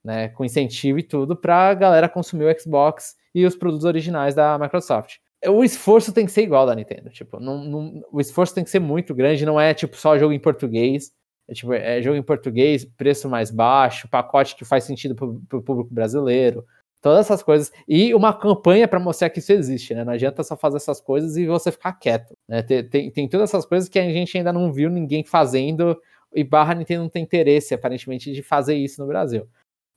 [0.03, 0.30] né?
[0.30, 5.17] Com incentivo e tudo pra galera consumir o Xbox e os produtos originais da Microsoft
[5.45, 7.10] o esforço tem que ser igual da Nintendo.
[7.10, 10.34] Tipo, não, não, o esforço tem que ser muito grande, não é tipo só jogo
[10.34, 11.12] em português.
[11.47, 15.62] É, tipo, é jogo em português, preço mais baixo, pacote que faz sentido para o
[15.62, 16.65] público brasileiro,
[17.01, 17.71] todas essas coisas.
[17.88, 20.03] E uma campanha para mostrar que isso existe, né?
[20.03, 22.36] Não adianta só fazer essas coisas e você ficar quieto.
[22.47, 22.62] Né?
[22.62, 25.99] Tem, tem, tem todas essas coisas que a gente ainda não viu ninguém fazendo,
[26.33, 29.47] e barra Nintendo não tem interesse, aparentemente, de fazer isso no Brasil.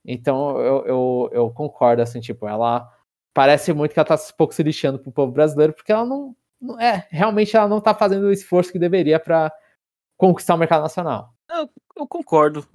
[0.05, 2.89] Então eu, eu, eu concordo, assim, tipo, ela
[3.35, 6.35] parece muito que ela tá um pouco se lixando pro povo brasileiro, porque ela não,
[6.61, 9.53] não é, realmente ela não tá fazendo o esforço que deveria para
[10.17, 11.35] conquistar o mercado nacional.
[11.49, 12.67] Eu, eu concordo,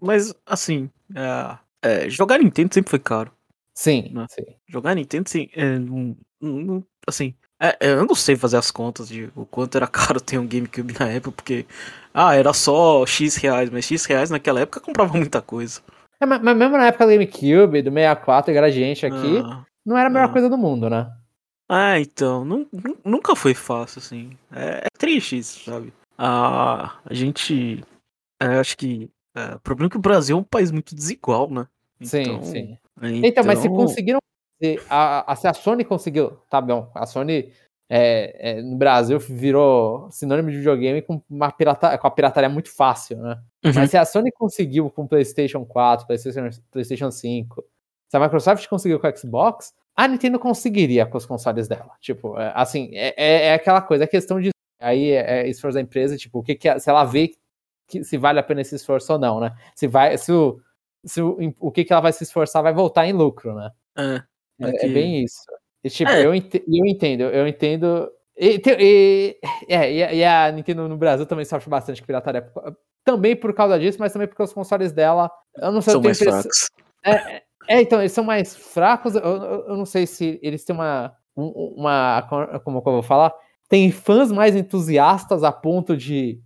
[0.00, 3.32] mas assim, é, é, jogar Nintendo sempre foi caro.
[3.80, 4.26] Sim, né?
[4.28, 4.44] sim.
[4.68, 5.76] Jogar Nintendo, sim, é,
[7.06, 10.38] assim, é, é, eu não sei fazer as contas de o quanto era caro ter
[10.38, 11.66] um GameCube na época, porque,
[12.12, 15.80] ah, era só X reais, mas X reais naquela época comprava muita coisa.
[16.20, 20.08] É, mas, mas, mesmo na época do GameCube, do 64 Gradiente aqui, ah não era
[20.08, 20.32] a melhor ah.
[20.32, 21.10] coisa do mundo, né?
[21.68, 22.44] Ah, então,
[23.04, 24.36] nunca foi fácil, assim.
[24.52, 25.92] É, é triste isso, sabe?
[26.18, 27.82] Ah, a gente.
[28.40, 29.10] Acho que.
[29.54, 31.66] O problema é que o Brasil é um país muito desigual, né?
[32.00, 32.78] Então, sim, sim.
[32.96, 33.28] Então...
[33.28, 34.18] então, mas se conseguiram.
[34.88, 36.38] A, a, se a Sony conseguiu.
[36.48, 37.52] Tá bom, a Sony
[37.92, 42.74] é, é, no Brasil virou sinônimo de videogame com, uma pirata, com a pirataria muito
[42.74, 43.38] fácil, né?
[43.64, 43.72] Uhum.
[43.74, 47.64] Mas se a Sony conseguiu com o PlayStation 4, PlayStation, PlayStation 5,
[48.08, 51.90] se a Microsoft conseguiu com o Xbox, a Nintendo conseguiria com os consoles dela.
[52.00, 54.50] Tipo, é, assim, é, é, é aquela coisa, é questão de.
[54.80, 57.32] Aí é, é esforço da empresa, tipo, o que, que se ela vê
[57.88, 59.52] que, se vale a pena esse esforço ou não, né?
[59.74, 60.60] Se vai, se o,
[61.04, 63.70] se o, o que, que ela vai se esforçar vai voltar em lucro, né?
[63.96, 64.22] É,
[64.60, 65.42] é, é bem isso.
[65.82, 66.24] E, tipo, é.
[66.24, 68.10] eu, ent eu entendo, eu entendo.
[68.36, 69.38] E, e,
[69.68, 72.50] é, e, a Nintendo no Brasil também sofre bastante com pirataria.
[73.04, 75.30] Também por causa disso, mas também porque os consoles dela.
[75.56, 76.70] Eu não sei São mais fracos.
[77.04, 79.14] É, é, então, eles são mais fracos.
[79.14, 81.14] Eu, eu, não sei se eles têm uma.
[81.34, 82.22] uma
[82.64, 83.34] como eu vou falar?
[83.68, 86.42] Tem fãs mais entusiastas a ponto de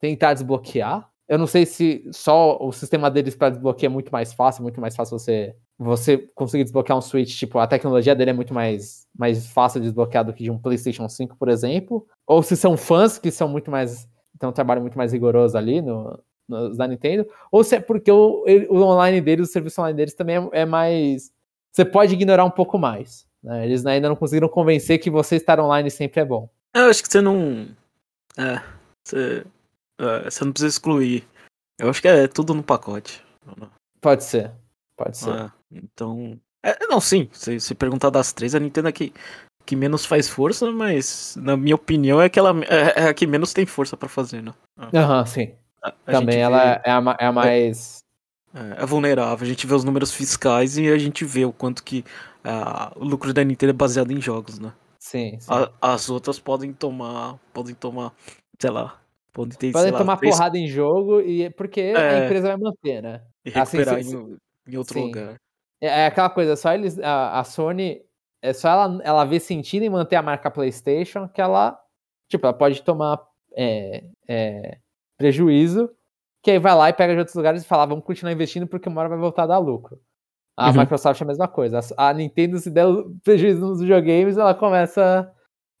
[0.00, 1.07] tentar desbloquear.
[1.28, 4.80] Eu não sei se só o sistema deles para desbloquear é muito mais fácil, muito
[4.80, 9.06] mais fácil você você conseguir desbloquear um Switch, tipo, a tecnologia dele é muito mais,
[9.16, 12.04] mais fácil de desbloquear do que de um PlayStation 5, por exemplo.
[12.26, 14.08] Ou se são fãs que são muito mais.
[14.38, 16.18] tem um trabalho muito mais rigoroso ali no,
[16.48, 17.28] no da Nintendo.
[17.52, 20.64] Ou se é porque o, o online deles, o serviço online deles também é, é
[20.64, 21.30] mais.
[21.70, 23.24] Você pode ignorar um pouco mais.
[23.40, 23.64] Né?
[23.64, 26.48] Eles ainda não conseguiram convencer que você estar online sempre é bom.
[26.74, 27.68] Eu acho que você não.
[28.36, 28.60] É.
[29.04, 29.44] Você,
[29.98, 31.26] é, você não precisa excluir.
[31.78, 33.22] Eu acho que é tudo no pacote.
[34.00, 34.52] Pode ser.
[34.96, 35.30] Pode ser.
[35.30, 36.38] É, então.
[36.62, 37.28] É, não, sim.
[37.32, 39.12] Se, se perguntar das três, a Nintendo é que,
[39.64, 43.26] que menos faz força, mas na minha opinião é que ela é, é a que
[43.26, 44.52] menos tem força para fazer, né?
[44.92, 45.54] Aham, uhum, sim.
[45.82, 47.98] A, a Também ela vê, é, a, é a mais.
[48.54, 49.44] É, é, vulnerável.
[49.44, 52.04] A gente vê os números fiscais e a gente vê o quanto que
[52.44, 54.72] uh, o lucro da Nintendo é baseado em jogos, né?
[54.98, 55.38] Sim.
[55.38, 55.48] sim.
[55.48, 57.38] A, as outras podem tomar.
[57.52, 58.12] Podem tomar,
[58.58, 58.98] sei lá.
[59.38, 63.22] Podem, ter, podem tomar lá, porrada em jogo e porque a empresa vai manter, né?
[63.44, 65.04] E recuperar assim, em, em outro Sim.
[65.04, 65.36] lugar.
[65.80, 66.98] É, é, aquela coisa, só eles.
[66.98, 68.02] A, a, Sony.
[68.42, 71.80] É só ela, ela ver sentido em manter a marca PlayStation que ela.
[72.28, 73.20] Tipo, ela pode tomar
[73.56, 74.78] é, é,
[75.16, 75.88] prejuízo.
[76.42, 78.88] Que aí vai lá e pega de outros lugares e fala, vamos continuar investindo porque
[78.88, 80.00] uma hora vai voltar a dar lucro.
[80.56, 80.80] A uhum.
[80.80, 81.78] Microsoft é a mesma coisa.
[81.96, 82.86] A, a, Nintendo, se der
[83.22, 85.32] prejuízo nos videogames, ela começa.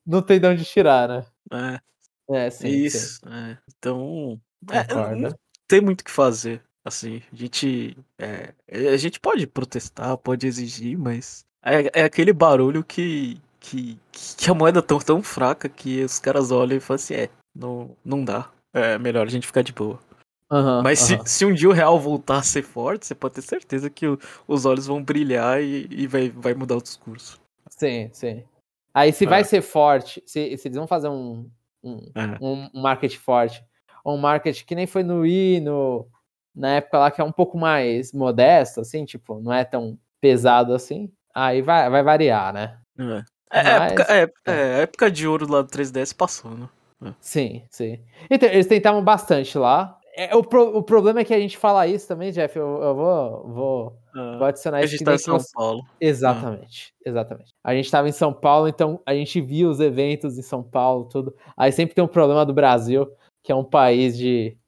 [0.06, 1.26] Não tem de onde tirar, né?
[1.52, 1.88] É.
[2.30, 2.68] É, sim.
[2.68, 3.20] Isso.
[3.20, 3.30] Sim.
[3.30, 3.58] É.
[3.76, 4.40] Então.
[4.70, 5.30] É, não
[5.68, 6.62] tem muito o que fazer.
[6.84, 7.96] Assim, a gente.
[8.18, 8.54] É,
[8.92, 11.44] a gente pode protestar, pode exigir, mas.
[11.62, 16.50] É, é aquele barulho que, que, que a moeda tão, tão fraca que os caras
[16.50, 18.50] olham e falam assim: é, não, não dá.
[18.72, 19.98] É melhor a gente ficar de boa.
[20.50, 21.26] Uhum, Mas uhum.
[21.26, 24.06] Se, se um dia o real voltar a ser forte, você pode ter certeza que
[24.06, 27.38] o, os olhos vão brilhar e, e vai, vai mudar o discurso.
[27.68, 28.44] Sim, sim.
[28.94, 29.28] Aí se é.
[29.28, 31.50] vai ser forte, se, se eles vão fazer um,
[31.82, 32.38] um, é.
[32.40, 33.64] um, market forte,
[34.04, 36.08] ou um market que nem foi no I, no,
[36.54, 40.74] na época lá que é um pouco mais modesto, assim, tipo, não é tão pesado
[40.74, 42.78] assim, aí vai, vai variar, né?
[42.98, 43.38] É.
[43.50, 46.68] É, Mas, época, é, é, a época de ouro lá do 3DS passou, né?
[47.04, 47.14] É.
[47.20, 48.00] Sim, sim.
[48.30, 49.97] Então, eles tentavam bastante lá.
[50.18, 52.58] É, o, pro, o problema é que a gente fala isso também, Jeff.
[52.58, 54.94] Eu, eu vou, vou, ah, vou adicionar isso.
[54.94, 55.82] A gente tá em São Paulo.
[56.00, 57.08] Exatamente, ah.
[57.08, 57.54] exatamente.
[57.62, 61.04] A gente estava em São Paulo, então a gente via os eventos em São Paulo,
[61.04, 61.34] tudo.
[61.56, 63.06] Aí sempre tem um problema do Brasil,
[63.44, 64.58] que é um país de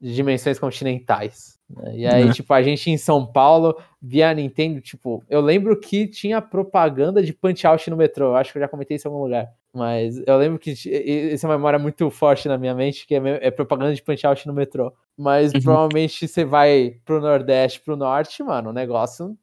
[0.00, 1.57] de dimensões continentais.
[1.68, 1.98] Né?
[1.98, 2.32] E aí, uhum.
[2.32, 7.22] tipo, a gente em São Paulo via a Nintendo, tipo, eu lembro que tinha propaganda
[7.22, 8.26] de Punch Out no metrô.
[8.26, 9.48] Eu acho que eu já comentei isso em algum lugar.
[9.74, 13.20] Mas eu lembro que essa é uma memória muito forte na minha mente, que é,
[13.46, 14.92] é propaganda de Punch Out no metrô.
[15.16, 15.60] Mas uhum.
[15.60, 19.36] provavelmente você vai pro Nordeste, pro Norte, mano, o negócio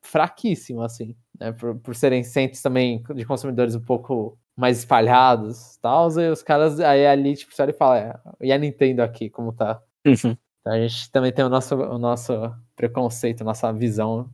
[0.00, 1.16] fraquíssimo, assim.
[1.38, 1.52] Né?
[1.52, 6.78] Por, por serem centros também de consumidores um pouco mais espalhados tal, e os caras
[6.78, 9.80] aí ali, tipo, só ele fala, é, e a Nintendo aqui, como tá?
[10.06, 10.36] Uhum.
[10.64, 12.32] Então a gente também tem o nosso, o nosso
[12.74, 14.30] preconceito, nossa visão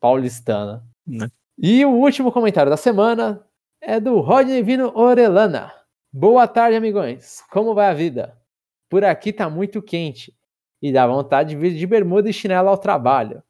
[0.00, 0.84] paulistana.
[1.06, 1.28] Uhum.
[1.56, 3.46] E o último comentário da semana
[3.80, 5.72] é do Rodney Vino Orelana.
[6.12, 7.42] Boa tarde, amigões.
[7.52, 8.36] Como vai a vida?
[8.88, 10.34] Por aqui tá muito quente
[10.82, 13.40] e dá vontade de vir de bermuda e chinelo ao trabalho.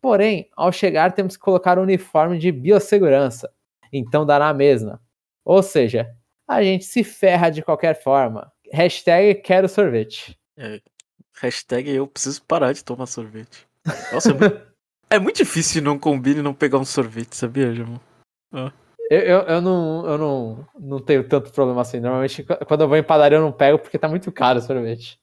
[0.00, 3.52] Porém, ao chegar temos que colocar o uniforme de biossegurança,
[3.92, 5.02] então dá na mesma.
[5.44, 6.10] Ou seja,
[6.48, 8.50] a gente se ferra de qualquer forma.
[8.72, 10.38] Hashtag quero sorvete.
[10.56, 10.80] É,
[11.40, 13.66] Hashtag eu preciso parar de tomar sorvete.
[14.12, 14.62] Nossa, é muito,
[15.10, 17.98] é muito difícil não combine não pegar um sorvete, sabia, Jamon?
[18.52, 18.72] Ah.
[19.10, 22.00] Eu, eu, eu, não, eu não, não tenho tanto problema assim.
[22.00, 25.18] Normalmente, quando eu vou em padaria, eu não pego porque tá muito caro o sorvete.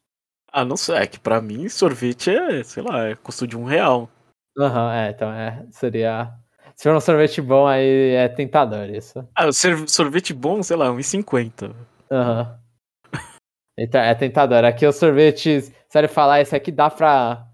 [0.52, 0.96] Ah, não sei.
[0.98, 4.10] É que pra mim, sorvete é, sei lá, é custo de um real.
[4.58, 6.32] Aham, uhum, é, então é, seria.
[6.76, 9.28] Se for um sorvete bom, aí é tentador isso.
[9.36, 11.74] Ah, sorvete bom, sei lá, 1,50.
[12.12, 12.42] Aham.
[12.42, 12.62] Uhum.
[13.78, 14.64] Então, é tentador.
[14.64, 17.46] Aqui os sorvetes, sério falar, esse aqui dá pra,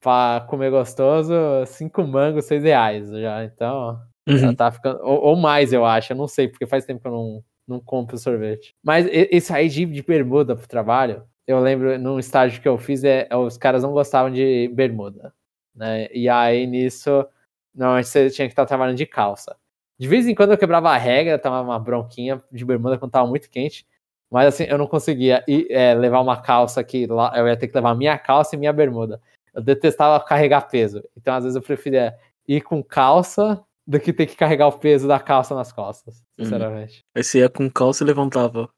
[0.00, 1.34] pra comer gostoso,
[1.66, 3.44] cinco mangos, seis reais já.
[3.44, 4.38] Então, uhum.
[4.38, 5.00] já tá ficando.
[5.02, 6.12] Ou, ou, mais, eu acho.
[6.12, 8.74] Eu não sei, porque faz tempo que eu não, não compro sorvete.
[8.82, 13.02] Mas esse aí de, de bermuda pro trabalho, eu lembro num estágio que eu fiz,
[13.02, 15.34] é, é, os caras não gostavam de bermuda.
[15.74, 16.08] Né?
[16.12, 17.26] E aí nisso,
[17.74, 19.56] normalmente você tinha que estar trabalhando de calça.
[19.98, 23.28] De vez em quando eu quebrava a regra, tava uma bronquinha de bermuda quando tava
[23.28, 23.84] muito quente.
[24.30, 27.66] Mas assim, eu não conseguia ir, é, levar uma calça que lá, eu ia ter
[27.68, 29.20] que levar minha calça e minha bermuda.
[29.52, 31.02] Eu detestava carregar peso.
[31.16, 32.14] Então, às vezes, eu preferia
[32.46, 36.44] ir com calça do que ter que carregar o peso da calça nas costas, Uhum.
[36.44, 37.00] sinceramente.
[37.16, 38.68] Aí você ia com calça e levantava.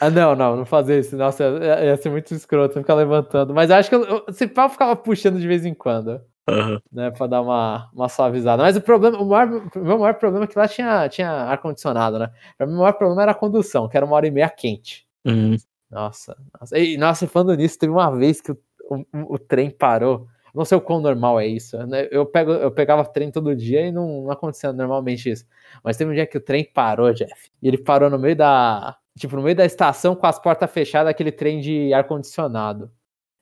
[0.00, 1.16] Ah, não, não, não fazer isso.
[1.16, 3.54] Nossa, ia, ia ser muito escroto ficar levantando.
[3.54, 6.80] Mas eu acho que eu, eu, esse pau ficava puxando de vez em quando, Aham.
[6.90, 7.10] né?
[7.10, 8.62] Pra dar uma, uma suavizada.
[8.62, 12.18] Mas o problema, o, maior, o meu maior problema é que lá tinha, tinha ar-condicionado,
[12.18, 12.30] né?
[12.60, 15.06] O maior problema era a condução, que era uma hora e meia quente.
[15.24, 15.56] Uhum.
[15.90, 16.78] Nossa, nossa.
[16.78, 18.58] E, nossa, falando nisso, teve uma vez que o,
[18.90, 20.26] o, o trem parou.
[20.54, 21.78] Não sei o quão normal é isso.
[21.86, 22.08] Né?
[22.10, 25.46] Eu, pego, eu pegava trem todo dia e não, não acontecia normalmente isso.
[25.82, 27.50] Mas teve um dia que o trem parou, Jeff.
[27.62, 28.96] E ele parou no meio da.
[29.18, 32.90] Tipo, no meio da estação com as portas fechadas, aquele trem de ar-condicionado.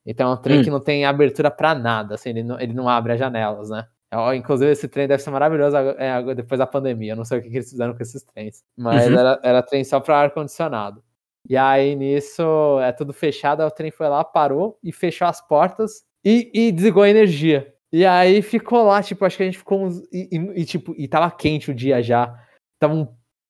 [0.06, 0.62] Então é um trem Hum.
[0.64, 3.86] que não tem abertura pra nada, assim, ele não, ele não abre as janelas, né?
[4.12, 7.12] Ó, Inclusive, esse trem deve ser maravilhoso é, depois da pandemia.
[7.12, 8.64] Eu não sei o que, que eles fizeram com esses trens.
[8.76, 9.18] Mas Uhum.
[9.18, 11.02] era, era trem só pra ar-condicionado.
[11.48, 12.42] E aí, nisso,
[12.82, 13.60] é tudo fechado.
[13.60, 17.72] Aí o trem foi lá, parou e fechou as portas e, e desligou a energia.
[17.92, 19.98] E aí ficou lá, tipo, acho que a gente ficou uns.
[20.12, 22.36] E, e- e, tipo, e tava quente o dia já.
[22.80, 23.06] Tava um,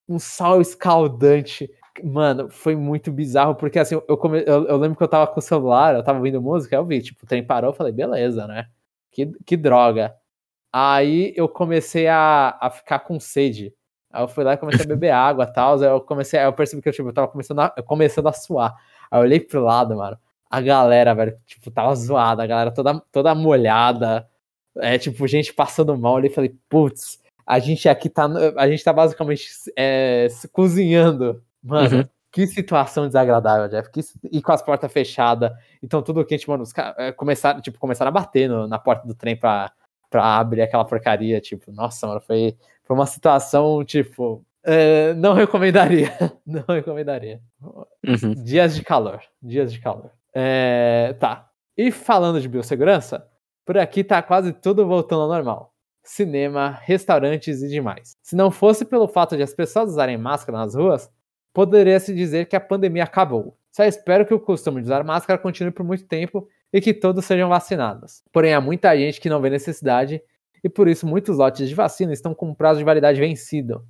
[0.09, 1.71] um sol escaldante.
[2.03, 4.43] Mano, foi muito bizarro, porque assim, eu, come...
[4.47, 7.03] eu, eu lembro que eu tava com o celular, eu tava ouvindo música, eu vi,
[7.03, 8.67] tipo, o trem parou, eu falei, beleza, né?
[9.11, 10.15] Que, que droga.
[10.73, 13.75] Aí eu comecei a, a ficar com sede.
[14.13, 15.81] Aí eu fui lá e comecei a beber água e tal.
[15.81, 18.33] Aí eu comecei, aí eu percebi que eu, tipo, eu tava começando a, começando a
[18.33, 18.75] suar.
[19.11, 20.19] Aí eu olhei pro lado, mano.
[20.51, 24.29] A galera, velho, tipo, tava zoada, a galera toda, toda molhada.
[24.79, 26.21] É, tipo, gente passando mal.
[26.21, 28.29] Eu falei, putz, a gente aqui tá.
[28.57, 31.43] A gente tá basicamente é, se cozinhando.
[31.63, 32.09] Mano, Uhum.
[32.33, 33.91] que situação desagradável, Jeff.
[33.91, 34.01] Que,
[34.33, 35.51] e com as portas fechadas.
[35.83, 36.63] Então tudo quente, mano.
[36.63, 39.71] Os caras é, começaram, tipo, começaram a bater no- na porta do trem pra,
[40.09, 41.41] pra abrir aquela porcaria.
[41.41, 44.45] Tipo, nossa, mano, foi, foi uma situação, tipo.
[44.65, 46.11] é, não recomendaria.
[46.47, 47.41] Não recomendaria.
[47.63, 48.35] Uhum.
[48.45, 49.21] Dias de calor.
[49.43, 50.11] Dias de calor.
[50.35, 51.49] É, tá.
[51.77, 53.27] E falando de biossegurança,
[53.65, 55.73] por aqui tá quase tudo voltando ao normal.
[56.03, 58.17] Cinema, restaurantes e demais.
[58.23, 61.09] Se não fosse pelo fato de as pessoas usarem máscara nas ruas,
[61.53, 63.57] poderia-se dizer que a pandemia acabou.
[63.71, 67.25] Só espero que o costume de usar máscara continue por muito tempo e que todos
[67.25, 68.23] sejam vacinados.
[68.33, 70.23] Porém, há muita gente que não vê necessidade
[70.63, 73.85] e por isso muitos lotes de vacina estão com prazo de validade vencido.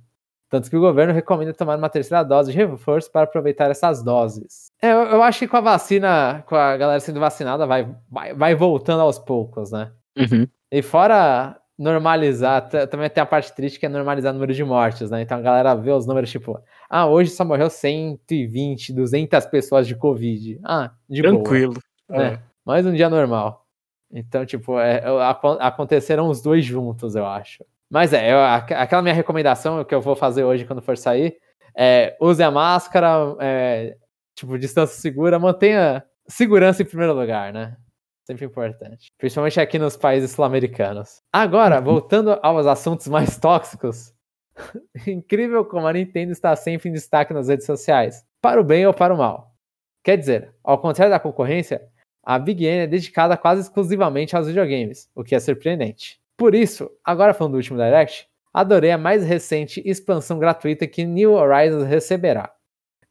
[0.49, 4.69] Tanto que o governo recomenda tomar uma terceira dose de reforço para aproveitar essas doses.
[4.81, 8.33] É, eu, eu acho que com a vacina, com a galera sendo vacinada, vai, vai,
[8.33, 9.91] vai voltando aos poucos, né?
[10.17, 10.45] Uhum.
[10.69, 15.09] E fora normalizar, também tem a parte triste que é normalizar o número de mortes,
[15.09, 15.21] né?
[15.21, 16.59] Então a galera vê os números tipo,
[16.89, 20.59] ah, hoje só morreu 120, 200 pessoas de Covid.
[20.63, 21.73] Ah, de boa Tranquilo.
[22.09, 22.39] né?
[22.65, 23.65] Mais um dia normal.
[24.13, 25.01] Então, tipo, é,
[25.59, 27.63] aconteceram os dois juntos, eu acho.
[27.89, 31.35] Mas é, eu- aqu- aquela minha recomendação que eu vou fazer hoje quando for sair
[31.75, 33.95] é use a máscara, é,
[34.35, 37.75] tipo, distância segura, mantenha segurança em primeiro lugar, né?
[38.31, 39.11] Sempre importante.
[39.17, 41.21] Principalmente aqui nos países sul-americanos.
[41.33, 44.13] Agora, voltando aos assuntos mais tóxicos.
[45.05, 48.23] Incrível como a Nintendo está sempre em destaque nas redes sociais.
[48.41, 49.53] Para o bem ou para o mal.
[50.01, 51.85] Quer dizer, ao contrário da concorrência,
[52.23, 56.17] a Big N é dedicada quase exclusivamente aos videogames, o que é surpreendente.
[56.37, 61.33] Por isso, agora falando do último Direct, adorei a mais recente expansão gratuita que New
[61.33, 62.49] Horizons receberá,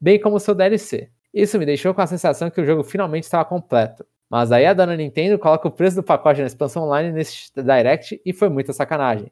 [0.01, 1.11] bem como seu DLC.
[1.31, 4.03] Isso me deixou com a sensação que o jogo finalmente estava completo.
[4.31, 8.21] Mas aí a dona Nintendo coloca o preço do pacote na expansão online nesse Direct
[8.25, 9.29] e foi muita sacanagem.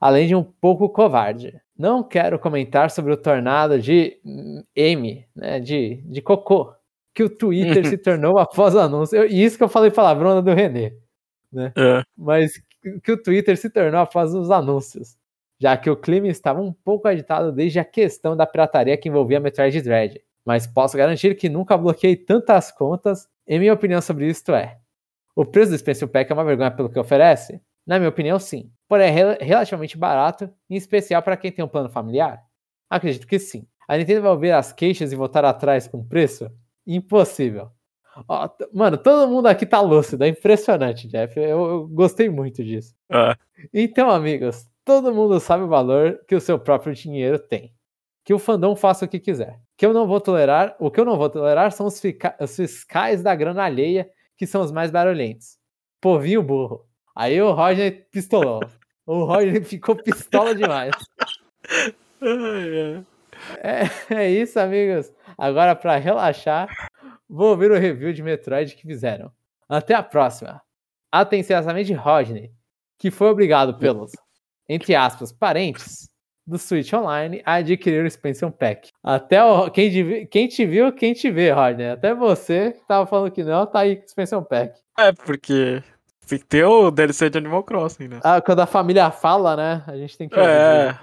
[0.00, 1.60] Além de um pouco covarde.
[1.78, 6.74] Não quero comentar sobre o tornado de hum, M, né, de, de cocô,
[7.14, 9.16] que o Twitter se tornou após o anúncio.
[9.16, 10.92] Eu- E isso que eu falei palavrona do René.
[11.54, 12.02] É.
[12.16, 15.16] Mas que- que o Twitter se tornou após os anúncios.
[15.60, 19.38] Já que o clima estava um pouco agitado desde a questão da pirataria que envolvia
[19.40, 20.20] Metroid Dread.
[20.44, 23.28] Mas posso garantir que nunca bloqueei tantas contas.
[23.50, 24.78] E minha opinião sobre isso é:
[25.36, 27.60] o preço do Expansion Pack é uma vergonha pelo que oferece?
[27.86, 28.70] Na minha opinião, sim.
[28.88, 32.40] Porém, é rel- relativamente barato, em especial para quem tem um plano familiar?
[32.88, 33.66] Acredito que sim.
[33.88, 36.48] A Nintendo vai ouvir as queixas e voltar atrás com o preço?
[36.86, 37.70] Impossível.
[38.58, 41.38] T- mano, todo mundo aqui tá lúcido, é impressionante, Jeff.
[41.38, 42.94] Eu, eu gostei muito disso.
[43.10, 43.36] Ah,
[43.72, 47.72] Então, amigos, todo mundo sabe o valor que o seu próprio dinheiro tem.
[48.24, 49.58] Que o fandom faça o que quiser.
[49.80, 52.02] Que eu não vou tolerar, o que eu não vou tolerar são os,
[52.38, 55.56] os fiscais da grana alheia, que são os mais barulhentos.
[55.98, 56.86] Povinho burro.
[57.16, 58.60] Aí o Roger pistolou.
[59.06, 60.92] O Roger ficou pistola demais.
[62.20, 63.06] ai, ai.
[64.10, 65.10] É, é isso, amigos.
[65.38, 66.68] Agora, pra relaxar,
[67.26, 69.32] vou ouvir o review de Metroid que fizeram.
[69.66, 70.60] Até a próxima.
[71.10, 72.52] Atenciosamente, Rodney,
[72.98, 74.12] que foi obrigado pelos,
[74.68, 76.09] entre aspas, parentes
[76.50, 78.90] do Switch Online a adquirir o Expansion Pack.
[79.02, 81.90] Até o, quem, quem te viu, quem te vê, Rodney.
[81.90, 84.78] Até você que tava falando que não, tá aí com o Expansion Pack.
[84.98, 85.82] É, porque
[86.26, 88.20] tem que ter o DLC de Animal Crossing, né?
[88.22, 89.84] Ah, quando a família fala, né?
[89.86, 90.38] A gente tem que.
[90.38, 90.96] É.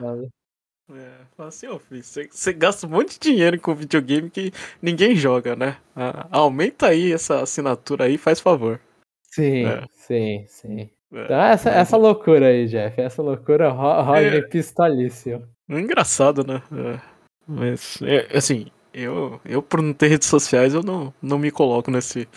[0.90, 5.16] É, fala assim, ô filho, você gasta um monte de dinheiro com videogame que ninguém
[5.16, 5.78] joga, né?
[5.94, 8.80] Ah, aumenta aí essa assinatura aí, faz favor.
[9.22, 9.84] Sim, é.
[9.90, 10.90] sim, sim.
[11.14, 13.00] É, então, essa, essa loucura aí, Jeff.
[13.00, 14.42] Essa loucura rola é...
[14.42, 15.48] pistolício.
[15.70, 16.62] É engraçado, né?
[16.72, 17.00] É.
[17.48, 21.90] Mas, é, assim, eu, eu, por não ter redes sociais, eu não, não me coloco
[21.90, 22.28] nesse,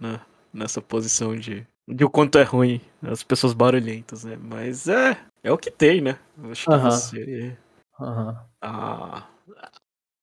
[0.00, 0.20] né,
[0.52, 4.36] nessa posição de, de o quanto é ruim as pessoas barulhentas, né?
[4.40, 6.18] Mas é, é o que tem, né?
[6.50, 6.90] acho que uh -huh.
[6.90, 7.56] você
[8.00, 8.36] Uhum.
[8.62, 9.26] Ah,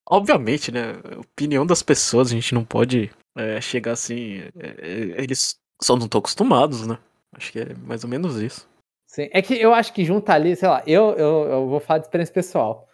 [0.07, 0.93] obviamente, né?
[1.03, 4.39] A opinião das pessoas, a gente não pode é, chegar assim.
[4.57, 6.97] É, eles só não estão acostumados, né?
[7.35, 8.67] Acho que é mais ou menos isso.
[9.05, 11.99] Sim, é que eu acho que junta ali, sei lá, eu, eu, eu vou falar
[11.99, 12.87] de experiência pessoal.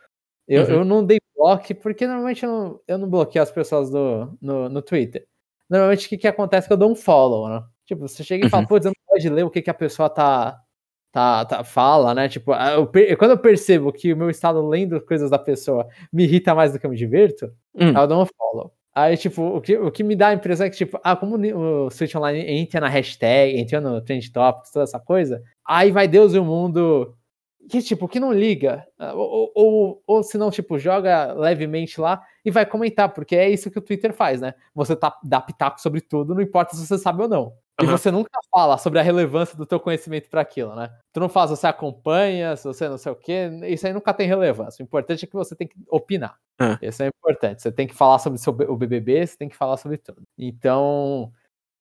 [0.48, 0.70] Eu, uhum.
[0.72, 4.70] eu não dei bloco, porque normalmente eu não, eu não bloqueio as pessoas do, no,
[4.70, 5.26] no Twitter.
[5.70, 7.64] Normalmente o que, que acontece é que eu dou um follow, né?
[7.86, 8.68] Tipo, você chega e fala, uhum.
[8.68, 10.62] putz, eu não pode ler o que, que a pessoa tá,
[11.12, 12.28] tá, tá, fala, né?
[12.28, 16.54] Tipo, eu, quando eu percebo que o meu estado lendo coisas da pessoa me irrita
[16.54, 17.98] mais do que eu me diverto, hum.
[17.98, 18.74] eu dou um follow.
[18.94, 21.38] Aí, tipo, o que, o que me dá a impressão é que, tipo, ah, como
[21.38, 26.08] o Switch Online entra na hashtag, entra no Trend Topics, toda essa coisa, aí vai
[26.08, 27.16] Deus e o mundo
[27.70, 28.86] que, tipo, que não liga,
[29.16, 33.72] ou, ou, ou se não, tipo, joga levemente lá e vai comentar, porque é isso
[33.72, 34.54] que o Twitter faz, né?
[34.76, 37.54] Você tá, dá pitaco sobre tudo, não importa se você sabe ou não.
[37.84, 40.90] E você nunca fala sobre a relevância do teu conhecimento para aquilo, né?
[41.14, 44.28] Tu não faz, você acompanha, se você não sei o quê, isso aí nunca tem
[44.28, 44.82] relevância.
[44.82, 46.38] O importante é que você tem que opinar.
[46.60, 46.78] Uhum.
[46.82, 47.62] Isso é importante.
[47.62, 50.22] Você tem que falar sobre o BBB, você tem que falar sobre tudo.
[50.38, 51.32] Então,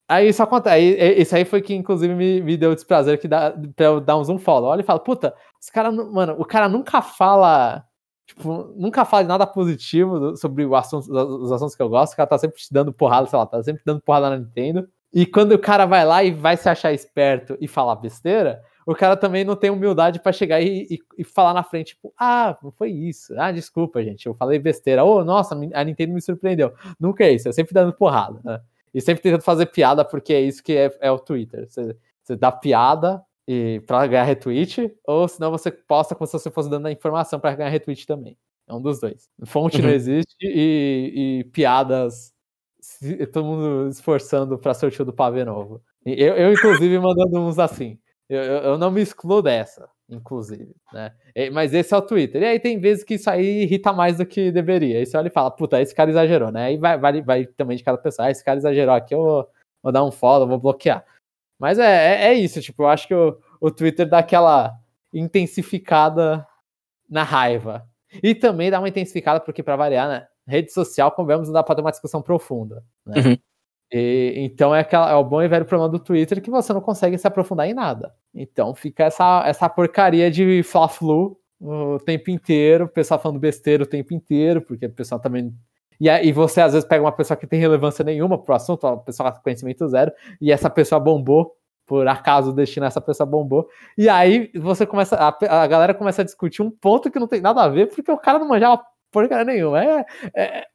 [0.09, 0.75] aí isso acontece.
[0.75, 4.01] Aí, isso aí foi que, inclusive, me, me deu o desprazer que dá, pra eu
[4.01, 4.71] dar uns um follow.
[4.71, 7.85] Olha e fala, puta, esse cara, mano, o cara nunca fala
[8.31, 12.29] tipo, nunca fala nada positivo sobre o assunto, os assuntos que eu gosto, o cara
[12.29, 14.89] tá sempre te dando porrada, sei lá, tá sempre dando porrada na Nintendo.
[15.13, 18.95] E quando o cara vai lá e vai se achar esperto e falar besteira, o
[18.95, 22.57] cara também não tem humildade para chegar e, e, e, falar na frente, tipo, ah,
[22.63, 23.35] não foi isso.
[23.39, 25.05] Ah, desculpa, gente, eu falei besteira.
[25.05, 26.73] Oh, nossa, a Nintendo me surpreendeu.
[26.99, 28.61] Nunca é isso, é sempre dando porrada, né?
[28.93, 31.69] E sempre tentando fazer piada, porque é isso que é, é o Twitter.
[31.69, 36.51] Você, você dá piada e para ganhar retweet, ou senão você posta como se você
[36.51, 38.37] fosse dando a informação para ganhar retweet também.
[38.69, 39.29] É um dos dois.
[39.45, 39.89] Fonte uhum.
[39.89, 42.33] não existe e, e piadas
[43.33, 45.83] todo mundo esforçando para tio do pavê novo.
[46.05, 47.99] Eu, eu inclusive, mandando uns assim.
[48.29, 51.13] Eu, eu, não me excluo dessa, inclusive, né?
[51.53, 52.41] Mas esse é o Twitter.
[52.41, 54.99] E aí tem vezes que isso aí irrita mais do que deveria.
[54.99, 56.67] Aí você olha e fala, puta, esse cara exagerou, né?
[56.67, 58.29] Aí vai, vai, vai também de cada pessoa.
[58.29, 59.49] Ah, esse cara exagerou aqui, eu vou,
[59.83, 61.05] vou dar um follow, vou bloquear.
[61.59, 64.79] Mas é, é, é, isso, tipo, eu acho que o, o Twitter dá aquela
[65.13, 66.47] intensificada
[67.09, 67.85] na raiva.
[68.23, 70.27] E também dá uma intensificada, porque para variar, né?
[70.47, 72.83] Rede social, convenhamos, não dá para ter uma discussão profunda.
[73.07, 73.21] Né?
[73.21, 73.39] Uhum.
[73.93, 76.81] E, então é, aquela, é o bom e velho problema do Twitter que você não
[76.81, 78.15] consegue se aprofundar em nada.
[78.35, 83.87] Então fica essa, essa porcaria de fla-flu o tempo inteiro, o pessoal falando besteira o
[83.87, 85.55] tempo inteiro, porque o pessoal também.
[86.01, 88.97] E, e você às vezes pega uma pessoa que tem relevância nenhuma pro assunto, uma
[88.97, 90.11] pessoa com conhecimento zero,
[90.41, 93.69] e essa pessoa bombou, por acaso o destino essa pessoa bombou.
[93.99, 95.17] E aí você começa.
[95.17, 98.11] A, a galera começa a discutir um ponto que não tem nada a ver, porque
[98.11, 99.85] o cara não manjava porcaria nenhuma.
[99.85, 100.67] É, é,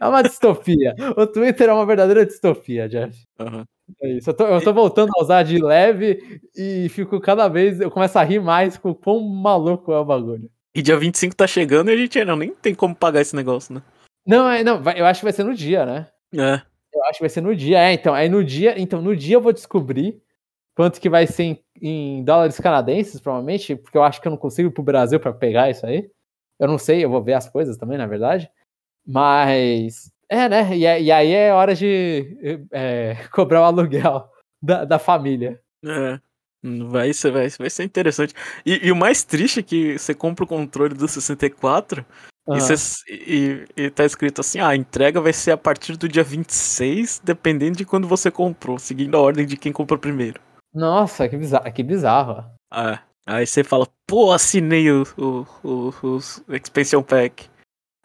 [0.00, 0.94] é uma distopia.
[1.16, 3.16] O Twitter é uma verdadeira distopia, Jeff.
[3.38, 3.64] Uhum.
[4.02, 4.30] É isso.
[4.30, 7.80] Eu tô, eu tô, voltando a usar de leve e fico cada vez.
[7.80, 10.50] Eu começo a rir mais com o quão maluco é o bagulho.
[10.74, 13.74] E dia 25 tá chegando e a gente não, nem tem como pagar esse negócio,
[13.74, 13.82] né?
[14.26, 16.06] Não, é, não, eu acho que vai ser no dia, né?
[16.34, 16.60] É.
[16.92, 17.92] Eu acho que vai ser no dia, é.
[17.92, 20.20] Então, aí no dia, então, no dia eu vou descobrir
[20.76, 24.36] quanto que vai ser em, em dólares canadenses, provavelmente, porque eu acho que eu não
[24.36, 26.08] consigo ir pro Brasil para pegar isso aí.
[26.58, 28.50] Eu não sei, eu vou ver as coisas também, na verdade.
[29.06, 30.12] Mas.
[30.28, 30.76] É, né?
[30.76, 34.28] E, e aí é hora de é, cobrar o aluguel
[34.62, 35.60] da, da família.
[35.84, 36.20] É.
[36.62, 38.34] Vai ser, vai, vai ser interessante.
[38.66, 42.04] E, e, o mais triste é que você compra o controle do 64
[42.48, 42.56] uhum.
[42.56, 42.74] e, você,
[43.08, 47.22] e, e tá escrito assim: ah, a entrega vai ser a partir do dia 26,
[47.24, 50.40] dependendo de quando você comprou, seguindo a ordem de quem comprou primeiro.
[50.74, 51.72] Nossa, que bizarro.
[51.72, 52.44] Que bizarro.
[52.74, 52.98] É.
[53.28, 55.90] Aí você fala, pô, assinei o, o, o,
[56.48, 57.46] o Expansion Pack.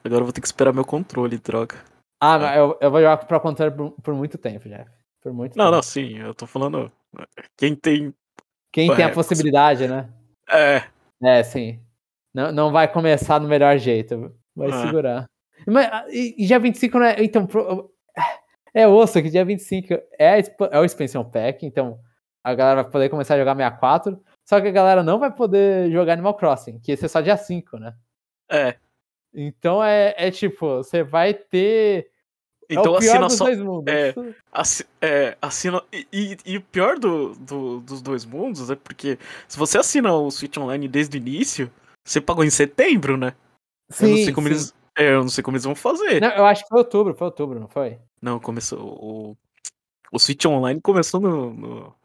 [0.04, 1.78] Agora eu vou ter que esperar meu controle, droga.
[2.20, 4.92] Ah, mas eu, eu vou jogar pra controle por, por muito tempo, Jeff.
[5.22, 5.76] Por muito não, tempo.
[5.78, 6.92] não, sim, eu tô falando.
[7.58, 8.14] Quem tem.
[8.70, 10.10] Quem é, tem a é, possibilidade, né?
[10.50, 10.84] É.
[11.24, 11.80] É, sim.
[12.34, 14.36] Não, não vai começar no melhor jeito.
[14.54, 14.86] Vai é.
[14.86, 15.26] segurar.
[15.66, 17.24] Mas, e, e dia 25 não é.
[17.24, 17.48] Então.
[17.48, 17.90] Pro,
[18.74, 20.40] é osso que dia 25 é,
[20.72, 22.00] é o Expansion Pack, então
[22.44, 24.20] a galera vai poder começar a jogar 64.
[24.46, 27.38] Só que a galera não vai poder jogar Animal Crossing, que esse é só dia
[27.38, 27.96] 5, né?
[28.50, 28.76] É.
[29.34, 32.10] Então é, é tipo, você vai ter.
[32.70, 33.46] Então é o pior assina dos só.
[33.46, 33.94] dois mundos.
[33.94, 34.14] é.
[34.52, 35.82] Assi- é, assina.
[35.92, 39.18] E, e- e o pior do, do- dos dois mundos é porque
[39.48, 41.72] se você assina o Switch Online desde o início,
[42.06, 43.34] você pagou em setembro, né?
[44.02, 44.54] eu não sei como sim.
[44.54, 44.74] eles.
[44.98, 46.22] é, eu não sei como eles vão fazer.
[46.22, 48.00] Não, eu acho que foi outubro, foi outubro, não foi?
[48.22, 48.80] Não, começou.
[48.80, 49.38] O,
[50.12, 51.96] o Switch Online começou no, no,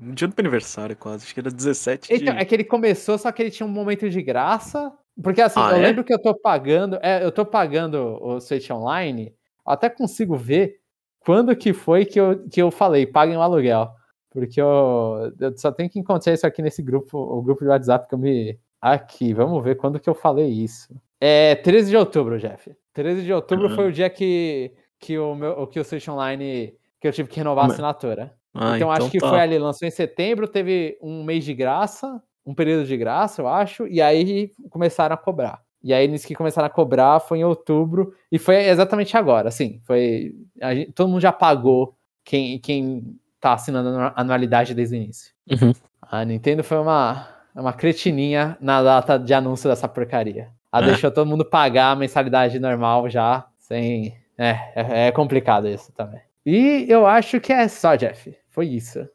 [0.00, 1.24] no dia do meu aniversário, quase.
[1.24, 2.22] Acho que era 17 de.
[2.22, 4.92] Então, é que ele começou, só que ele tinha um momento de graça.
[5.22, 5.80] Porque assim, Ah, eu é?
[5.80, 6.98] lembro que eu tô pagando.
[7.02, 9.26] É, eu tô pagando o Switch Online.
[9.66, 10.76] eu Até consigo ver
[11.20, 13.88] quando que foi que eu, que eu falei, paguem o aluguel.
[14.30, 18.08] Porque eu, eu só tenho que encontrar isso aqui nesse grupo, o grupo de WhatsApp
[18.08, 18.58] que eu me.
[18.80, 20.94] Aqui, vamos ver quando que eu falei isso.
[21.20, 22.74] É 13 de outubro, Jeff.
[22.92, 23.74] 13 de outubro Ah.
[23.76, 26.74] foi o dia que, que, o meu, que o Switch Online.
[27.00, 28.34] que eu tive que renovar a Mas- assinatura.
[28.54, 29.28] Ah, então, acho que tá.
[29.28, 33.48] foi ali, lançou em setembro, teve um mês de graça, um período de graça, eu
[33.48, 35.60] acho, e aí começaram a cobrar.
[35.82, 39.80] E aí, nisso que começaram a cobrar, foi em outubro, e foi exatamente agora, assim,
[39.84, 40.34] foi...
[40.60, 41.94] a gente- todo mundo já pagou
[42.24, 45.34] quem, quem tá assinando a anualidade desde o início.
[45.50, 45.72] Uhum.
[46.00, 50.48] A Nintendo foi uma, uma cretininha na data de anúncio dessa porcaria.
[50.72, 50.86] Ela É.
[50.88, 54.14] deixou todo mundo pagar a mensalidade normal já, sem...
[54.38, 56.20] É, é, é complicado isso também.
[56.46, 58.36] E eu acho que é só, Jeff.
[58.50, 59.08] Foi isso.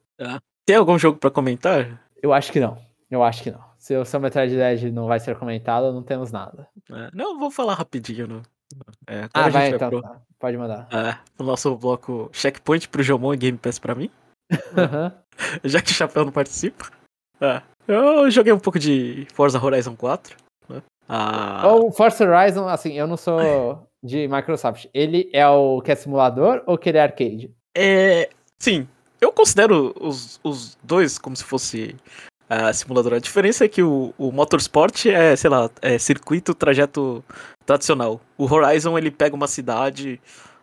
[0.66, 2.02] Tem algum jogo pra comentar?
[2.22, 2.78] Eu acho que não.
[3.10, 3.64] Eu acho que não.
[3.78, 6.68] Se o seu Metroid não vai ser comentado, não temos nada.
[6.92, 8.28] É, não, vou falar rapidinho.
[8.28, 8.42] No...
[9.08, 9.90] É, agora Ah, vai gente então.
[9.90, 10.22] pro, tá.
[10.38, 10.88] Pode mandar.
[10.92, 14.10] é, pro nosso bloco Checkpoint pro Jomon e Game Pass pra mim,
[15.64, 16.90] já que o Chapéu não participa.
[17.42, 20.36] É, eu joguei um pouco de Forza Horizon 4.
[20.70, 20.82] Né?
[21.08, 24.86] Ah, Ou Forza Horizon, assim, eu não sou de Microsoft.
[24.93, 27.52] Ele é o que é simulador ou que ele é arcade?
[27.76, 28.30] É.
[28.58, 28.88] Sim,
[29.22, 31.95] eu considero os, os dois como se fosse
[32.50, 33.14] ah, simulador.
[33.14, 37.24] A diferença é que o, o Motorsport é, sei lá, é circuito, trajeto
[37.66, 38.20] tradicional.
[38.38, 40.20] O Horizon ele pega uma cidade,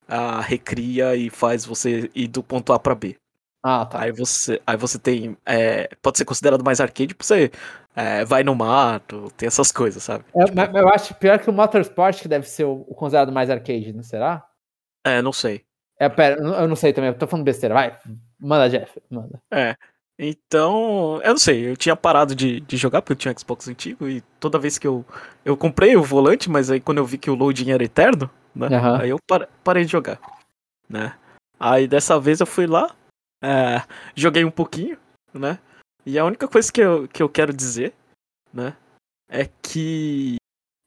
[0.09, 3.17] ah, recria e faz você ir do ponto A pra B.
[3.63, 4.03] Ah, tá.
[4.03, 5.37] Aí você, aí você tem.
[5.45, 7.51] é, pode ser considerado mais arcade porque você
[7.95, 10.25] é, vai no mato, tem essas coisas, sabe?
[10.35, 13.33] É, mas, mas eu acho pior que o Motorsport, que deve ser o, o considerado
[13.33, 14.47] mais arcade, não será?
[15.05, 15.65] É, não sei.
[15.99, 17.75] É, pera, eu não- sei também, eu tô falando besteira.
[17.75, 17.99] Vai,
[18.39, 19.41] manda, Jeff, manda.
[19.51, 19.75] É.
[20.19, 23.69] Então, eu não sei, eu tinha parado de, de jogar porque eu tinha um Xbox
[23.69, 25.05] antigo e toda vez que eu.
[25.45, 28.69] Eu comprei o volante, mas aí quando eu vi que o loading era eterno, né?
[28.69, 29.01] Aham.
[29.01, 30.19] Aí eu par- parei de jogar.
[30.89, 31.15] Né?
[31.61, 32.95] Aí dessa vez eu fui lá,
[33.43, 33.83] é,
[34.15, 34.99] joguei um pouquinho,
[35.33, 35.59] né?
[36.05, 37.93] E a única coisa que eu, que eu quero dizer,
[38.53, 38.77] né?
[39.29, 40.37] É que.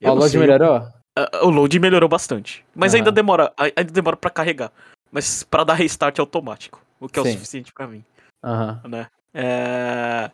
[0.04, 0.88] o load sei, melhorou?
[1.18, 2.66] ah, O load melhorou bastante.
[2.74, 3.00] Mas Aham.
[3.00, 3.54] ainda demora.
[3.58, 4.72] ai- Ainda demora pra carregar.
[5.12, 6.82] Mas pra dar restart automático.
[7.00, 7.34] O que é o Sim.
[7.34, 8.04] suficiente pra mim
[8.43, 8.82] Aham.
[8.88, 9.08] né?
[9.34, 10.30] É...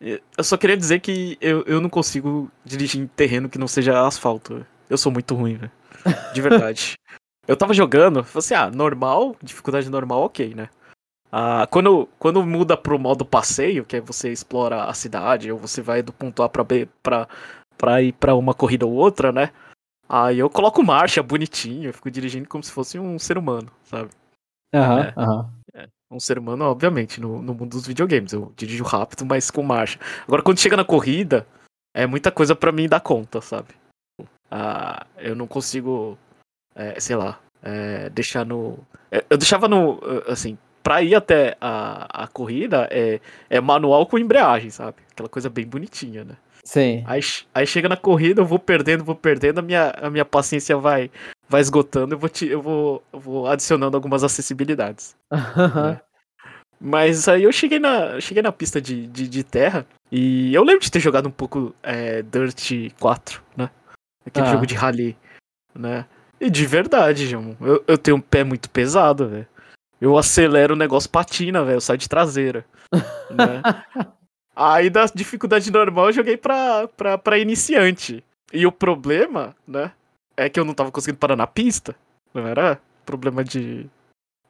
[0.00, 4.04] Eu só queria dizer que eu, eu não consigo dirigir em terreno que não seja
[4.06, 4.66] asfalto.
[4.90, 5.72] Eu sou muito ruim, velho.
[6.34, 6.94] De verdade.
[7.46, 10.68] eu tava jogando, falei assim, ah, normal, dificuldade normal, ok, né?
[11.34, 15.80] Ah, quando, quando muda pro modo passeio, que é você explora a cidade, ou você
[15.80, 17.26] vai do ponto A pra B pra,
[17.78, 19.50] pra ir pra uma corrida ou outra, né?
[20.06, 24.10] Aí eu coloco marcha bonitinho, eu fico dirigindo como se fosse um ser humano, sabe?
[24.74, 25.14] Aham, É.
[25.16, 25.50] aham.
[26.10, 28.34] Um ser humano, obviamente, no, no mundo dos videogames.
[28.34, 29.98] Eu dirijo rápido, mas com marcha.
[30.24, 31.46] Agora, quando chega na corrida,
[31.94, 33.68] é muita coisa pra mim dar conta, sabe?
[34.50, 36.18] Ah, eu não consigo,
[36.74, 38.78] é, sei lá, é, deixar no.
[39.10, 39.98] é, Eu deixava no.
[40.28, 44.96] Assim, pra ir até a, a corrida, é, é manual com embreagem, sabe?
[45.12, 46.36] Aquela coisa bem bonitinha, né?
[46.64, 47.02] Sim.
[47.06, 47.20] Aí,
[47.54, 51.10] aí chega na corrida, eu vou perdendo, vou perdendo, a minha, a minha paciência vai,
[51.48, 55.16] vai esgotando, eu vou, te, eu, vou, eu vou adicionando algumas acessibilidades.
[55.32, 56.00] Aham.
[56.80, 60.82] Mas aí eu cheguei na, cheguei na pista de, de, de terra e eu lembro
[60.82, 63.70] de ter jogado um pouco é, Dirt 4, né?
[64.26, 64.50] Aquele Ah.
[64.50, 65.16] jogo de rally,
[65.74, 66.06] né?
[66.40, 69.46] E de verdade, João, eu, eu tenho um pé muito pesado, velho.
[70.02, 72.64] Eu acelero o negócio patina, velho, eu saio de traseira,
[73.30, 73.62] né?
[74.56, 78.24] Aí da dificuldade normal eu joguei pra, pra, pra iniciante.
[78.52, 79.92] E o problema, né,
[80.36, 81.94] é que eu não tava conseguindo parar na pista,
[82.34, 83.86] não era problema de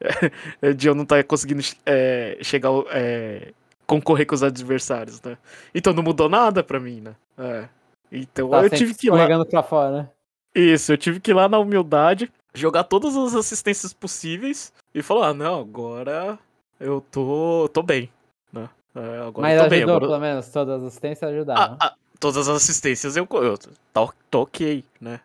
[0.74, 3.52] de eu não estar conseguindo é, chegar, é,
[3.86, 5.36] concorrer com os adversários, né?
[5.74, 7.14] Então não mudou nada pra mim, né?
[7.36, 7.68] É.
[8.10, 9.44] Então Tá eu tive que ir lá.
[9.44, 10.08] pra fora, né?
[10.54, 15.28] Isso, eu tive que ir lá na humildade, jogar todas as assistências possíveis e falar,
[15.28, 16.38] ah, não, agora
[16.78, 18.10] eu tô, tô bem,
[18.52, 18.68] né?
[18.94, 20.10] É, agora Mas eu tô bem, ajudou, agora...
[20.10, 21.76] pelo menos, todas as assistências ajudaram.
[21.80, 23.58] Ah, ah, todas as assistências eu, eu
[23.92, 25.20] tá, tá ok, né?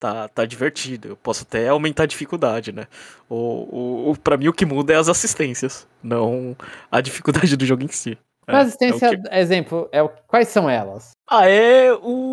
[0.00, 1.08] Tá, tá divertido.
[1.08, 2.88] Eu posso até aumentar a dificuldade, né?
[3.28, 6.56] O, o, o, pra mim o que muda é as assistências, não
[6.90, 8.18] a dificuldade do jogo em si.
[8.46, 9.34] É, Mas assistência, é que...
[9.34, 10.08] exemplo, é o...
[10.26, 11.12] quais são elas?
[11.30, 12.31] Ah, é o,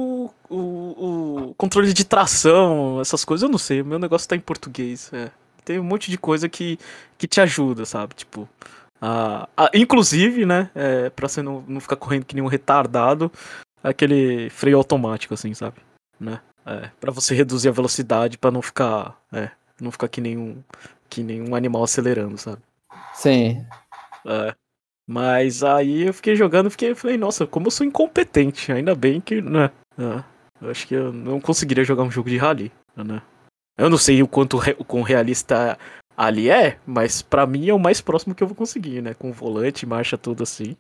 [1.60, 3.82] controle de tração, essas coisas, eu não sei.
[3.82, 5.12] O meu negócio tá em português.
[5.14, 5.30] É.
[5.66, 6.80] Tem um monte de coisa que,
[7.18, 8.16] que te ajuda, sabe?
[8.16, 8.48] Tipo.
[9.02, 10.72] A, a, inclusive, né?
[10.74, 13.32] É, pra você não, não ficar correndo que nem um retardado,
[13.84, 15.78] aquele freio automático, assim, sabe?
[16.20, 16.40] Né?
[16.66, 19.18] É, pra você reduzir a velocidade para não ficar.
[19.32, 19.52] É,
[19.82, 20.64] não ficar que nem um,
[21.10, 22.62] que nem um animal acelerando, sabe?
[23.14, 23.66] Sim.
[24.26, 24.56] É.
[25.06, 28.72] Mas aí eu fiquei jogando, fiquei, falei, nossa, como eu sou incompetente.
[28.72, 29.72] Ainda bem que, né?
[29.98, 30.24] É,
[30.62, 33.22] eu acho que eu não conseguiria jogar um jogo de rally, né?
[33.78, 35.78] Eu não sei o quanto o quão realista
[36.18, 39.14] ali é, mas para mim é o mais próximo que eu vou conseguir, né?
[39.14, 40.76] Com volante, marcha, tudo assim.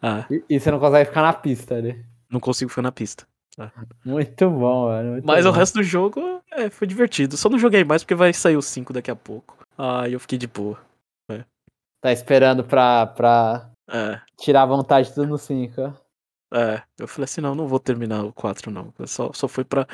[0.00, 0.24] Ah.
[0.30, 2.02] E, e, você não consegue ficar na pista, né?
[2.30, 3.26] Não consigo ficar na pista.
[3.54, 3.70] Tá.
[4.04, 5.12] Muito bom, mano.
[5.12, 5.50] Muito mas bom.
[5.50, 7.36] o resto do jogo é, foi divertido.
[7.36, 9.58] Só não joguei mais porque vai sair o 5 daqui a pouco.
[9.76, 10.78] Aí eu fiquei de boa.
[11.30, 11.44] É.
[12.00, 14.18] Tá esperando pra, pra é.
[14.38, 15.94] tirar a vontade tudo no 5,
[16.52, 18.92] É, eu falei assim, não, não vou terminar o 4 não.
[19.06, 19.86] Só, só foi pra.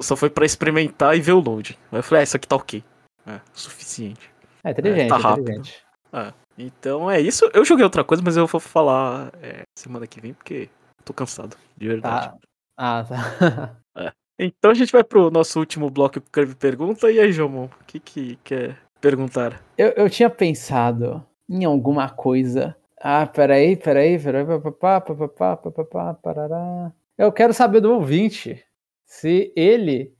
[0.00, 1.78] Só foi pra experimentar e ver o load.
[1.92, 2.82] Eu falei, ah, isso aqui tá ok.
[3.26, 4.30] É, suficiente.
[4.64, 5.42] É inteligente, é, tá rápido.
[5.42, 5.84] inteligente.
[6.12, 7.50] É, então é isso.
[7.52, 10.68] Eu joguei outra coisa, mas eu vou falar é, semana que vem, porque
[11.04, 12.28] tô cansado, de verdade.
[12.28, 12.36] Tá.
[12.76, 13.76] Ah, tá.
[13.96, 14.12] é.
[14.38, 17.10] Então a gente vai pro nosso último bloco que o Kirby pergunta.
[17.10, 19.62] E aí, Jomon, o que, que quer perguntar?
[19.76, 22.74] Eu, eu tinha pensado em alguma coisa.
[23.00, 26.92] Ah, peraí, peraí, peraí, papapá, papapá, papapá, parará.
[27.16, 28.62] Eu quero saber do ouvinte
[29.06, 30.14] se ele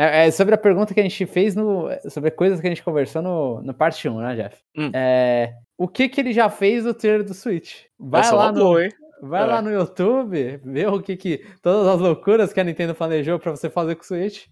[0.00, 1.88] é, é, sobre a pergunta que a gente fez no.
[2.08, 4.56] Sobre coisas que a gente conversou no, no parte 1, né, Jeff?
[4.76, 4.92] Hum.
[4.94, 7.82] É, o que que ele já fez no trailer do Switch?
[7.98, 8.60] Vai Essa lá no.
[8.60, 8.92] Boa, hein?
[9.20, 9.46] Vai é.
[9.46, 11.44] lá no YouTube, vê o que que.
[11.60, 14.46] Todas as loucuras que a Nintendo planejou para você fazer com o Switch.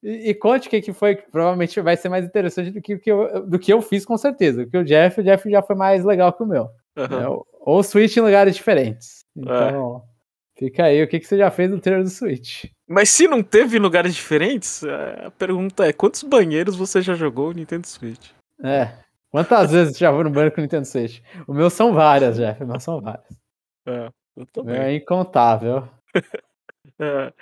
[0.00, 2.96] E, e conte o que, que foi, que provavelmente vai ser mais interessante do que,
[2.96, 4.62] que eu, do que eu fiz, com certeza.
[4.62, 6.68] O que o Jeff, o Jeff já foi mais legal que o meu.
[6.96, 7.42] Uhum.
[7.60, 9.24] ou Switch em lugares diferentes.
[9.36, 10.04] Então.
[10.10, 10.14] É.
[10.56, 12.66] Fica aí, o que, que você já fez no trailer do Switch?
[12.88, 17.48] Mas se não teve lugares diferentes, é, a pergunta é: quantos banheiros você já jogou
[17.48, 18.30] no Nintendo Switch?
[18.62, 18.92] É.
[19.30, 21.20] Quantas vezes você já foi no banheiro com o Nintendo Switch?
[21.48, 22.62] O meu são várias, Jeff.
[22.62, 23.36] O meu são várias.
[23.84, 24.76] É, eu também.
[24.76, 25.88] é incontável.
[27.00, 27.32] é.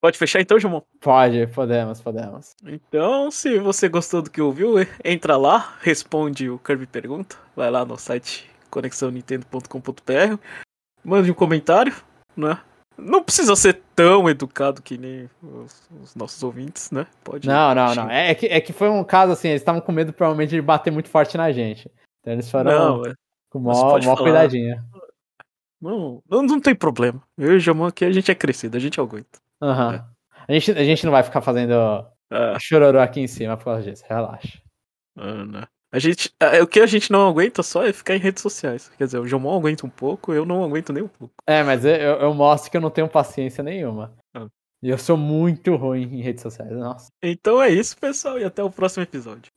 [0.00, 0.84] Pode fechar então, João?
[1.00, 2.54] Pode, podemos, podemos.
[2.66, 7.36] Então, se você gostou do que ouviu, entra lá, responde o Kirby Pergunta.
[7.54, 10.36] Vai lá no site conexãonintendo.com.br,
[11.04, 11.94] mande um comentário
[12.36, 12.60] né?
[12.98, 17.06] Não precisa ser tão educado que nem os, os nossos ouvintes, né?
[17.22, 17.46] Pode.
[17.46, 18.10] Não, não, não.
[18.10, 20.90] É que, é que foi um caso assim, eles estavam com medo provavelmente de bater
[20.90, 21.90] muito forte na gente.
[22.20, 23.14] Então eles foram não, é.
[23.50, 24.82] com maior, maior cuidadinho.
[25.80, 27.22] Não, não, não tem problema.
[27.36, 29.38] Eu e o Jamon aqui, a gente é crescido, a gente aguenta.
[29.60, 29.92] Uhum.
[29.92, 30.04] É.
[30.48, 31.74] A, gente, a gente não vai ficar fazendo
[32.30, 32.58] é.
[32.58, 34.58] chororô aqui em cima por causa disso, relaxa.
[35.18, 35.68] Ah?
[35.96, 38.90] A gente, é, o que a gente não aguenta só é ficar em redes sociais.
[38.98, 41.32] Quer dizer, o Jomon aguenta um pouco, eu não aguento nem um pouco.
[41.46, 44.14] É, mas eu, eu mostro que eu não tenho paciência nenhuma.
[44.34, 44.46] Ah.
[44.82, 47.06] E eu sou muito ruim em redes sociais, nossa.
[47.22, 49.50] Então é isso, pessoal, e até o próximo episódio.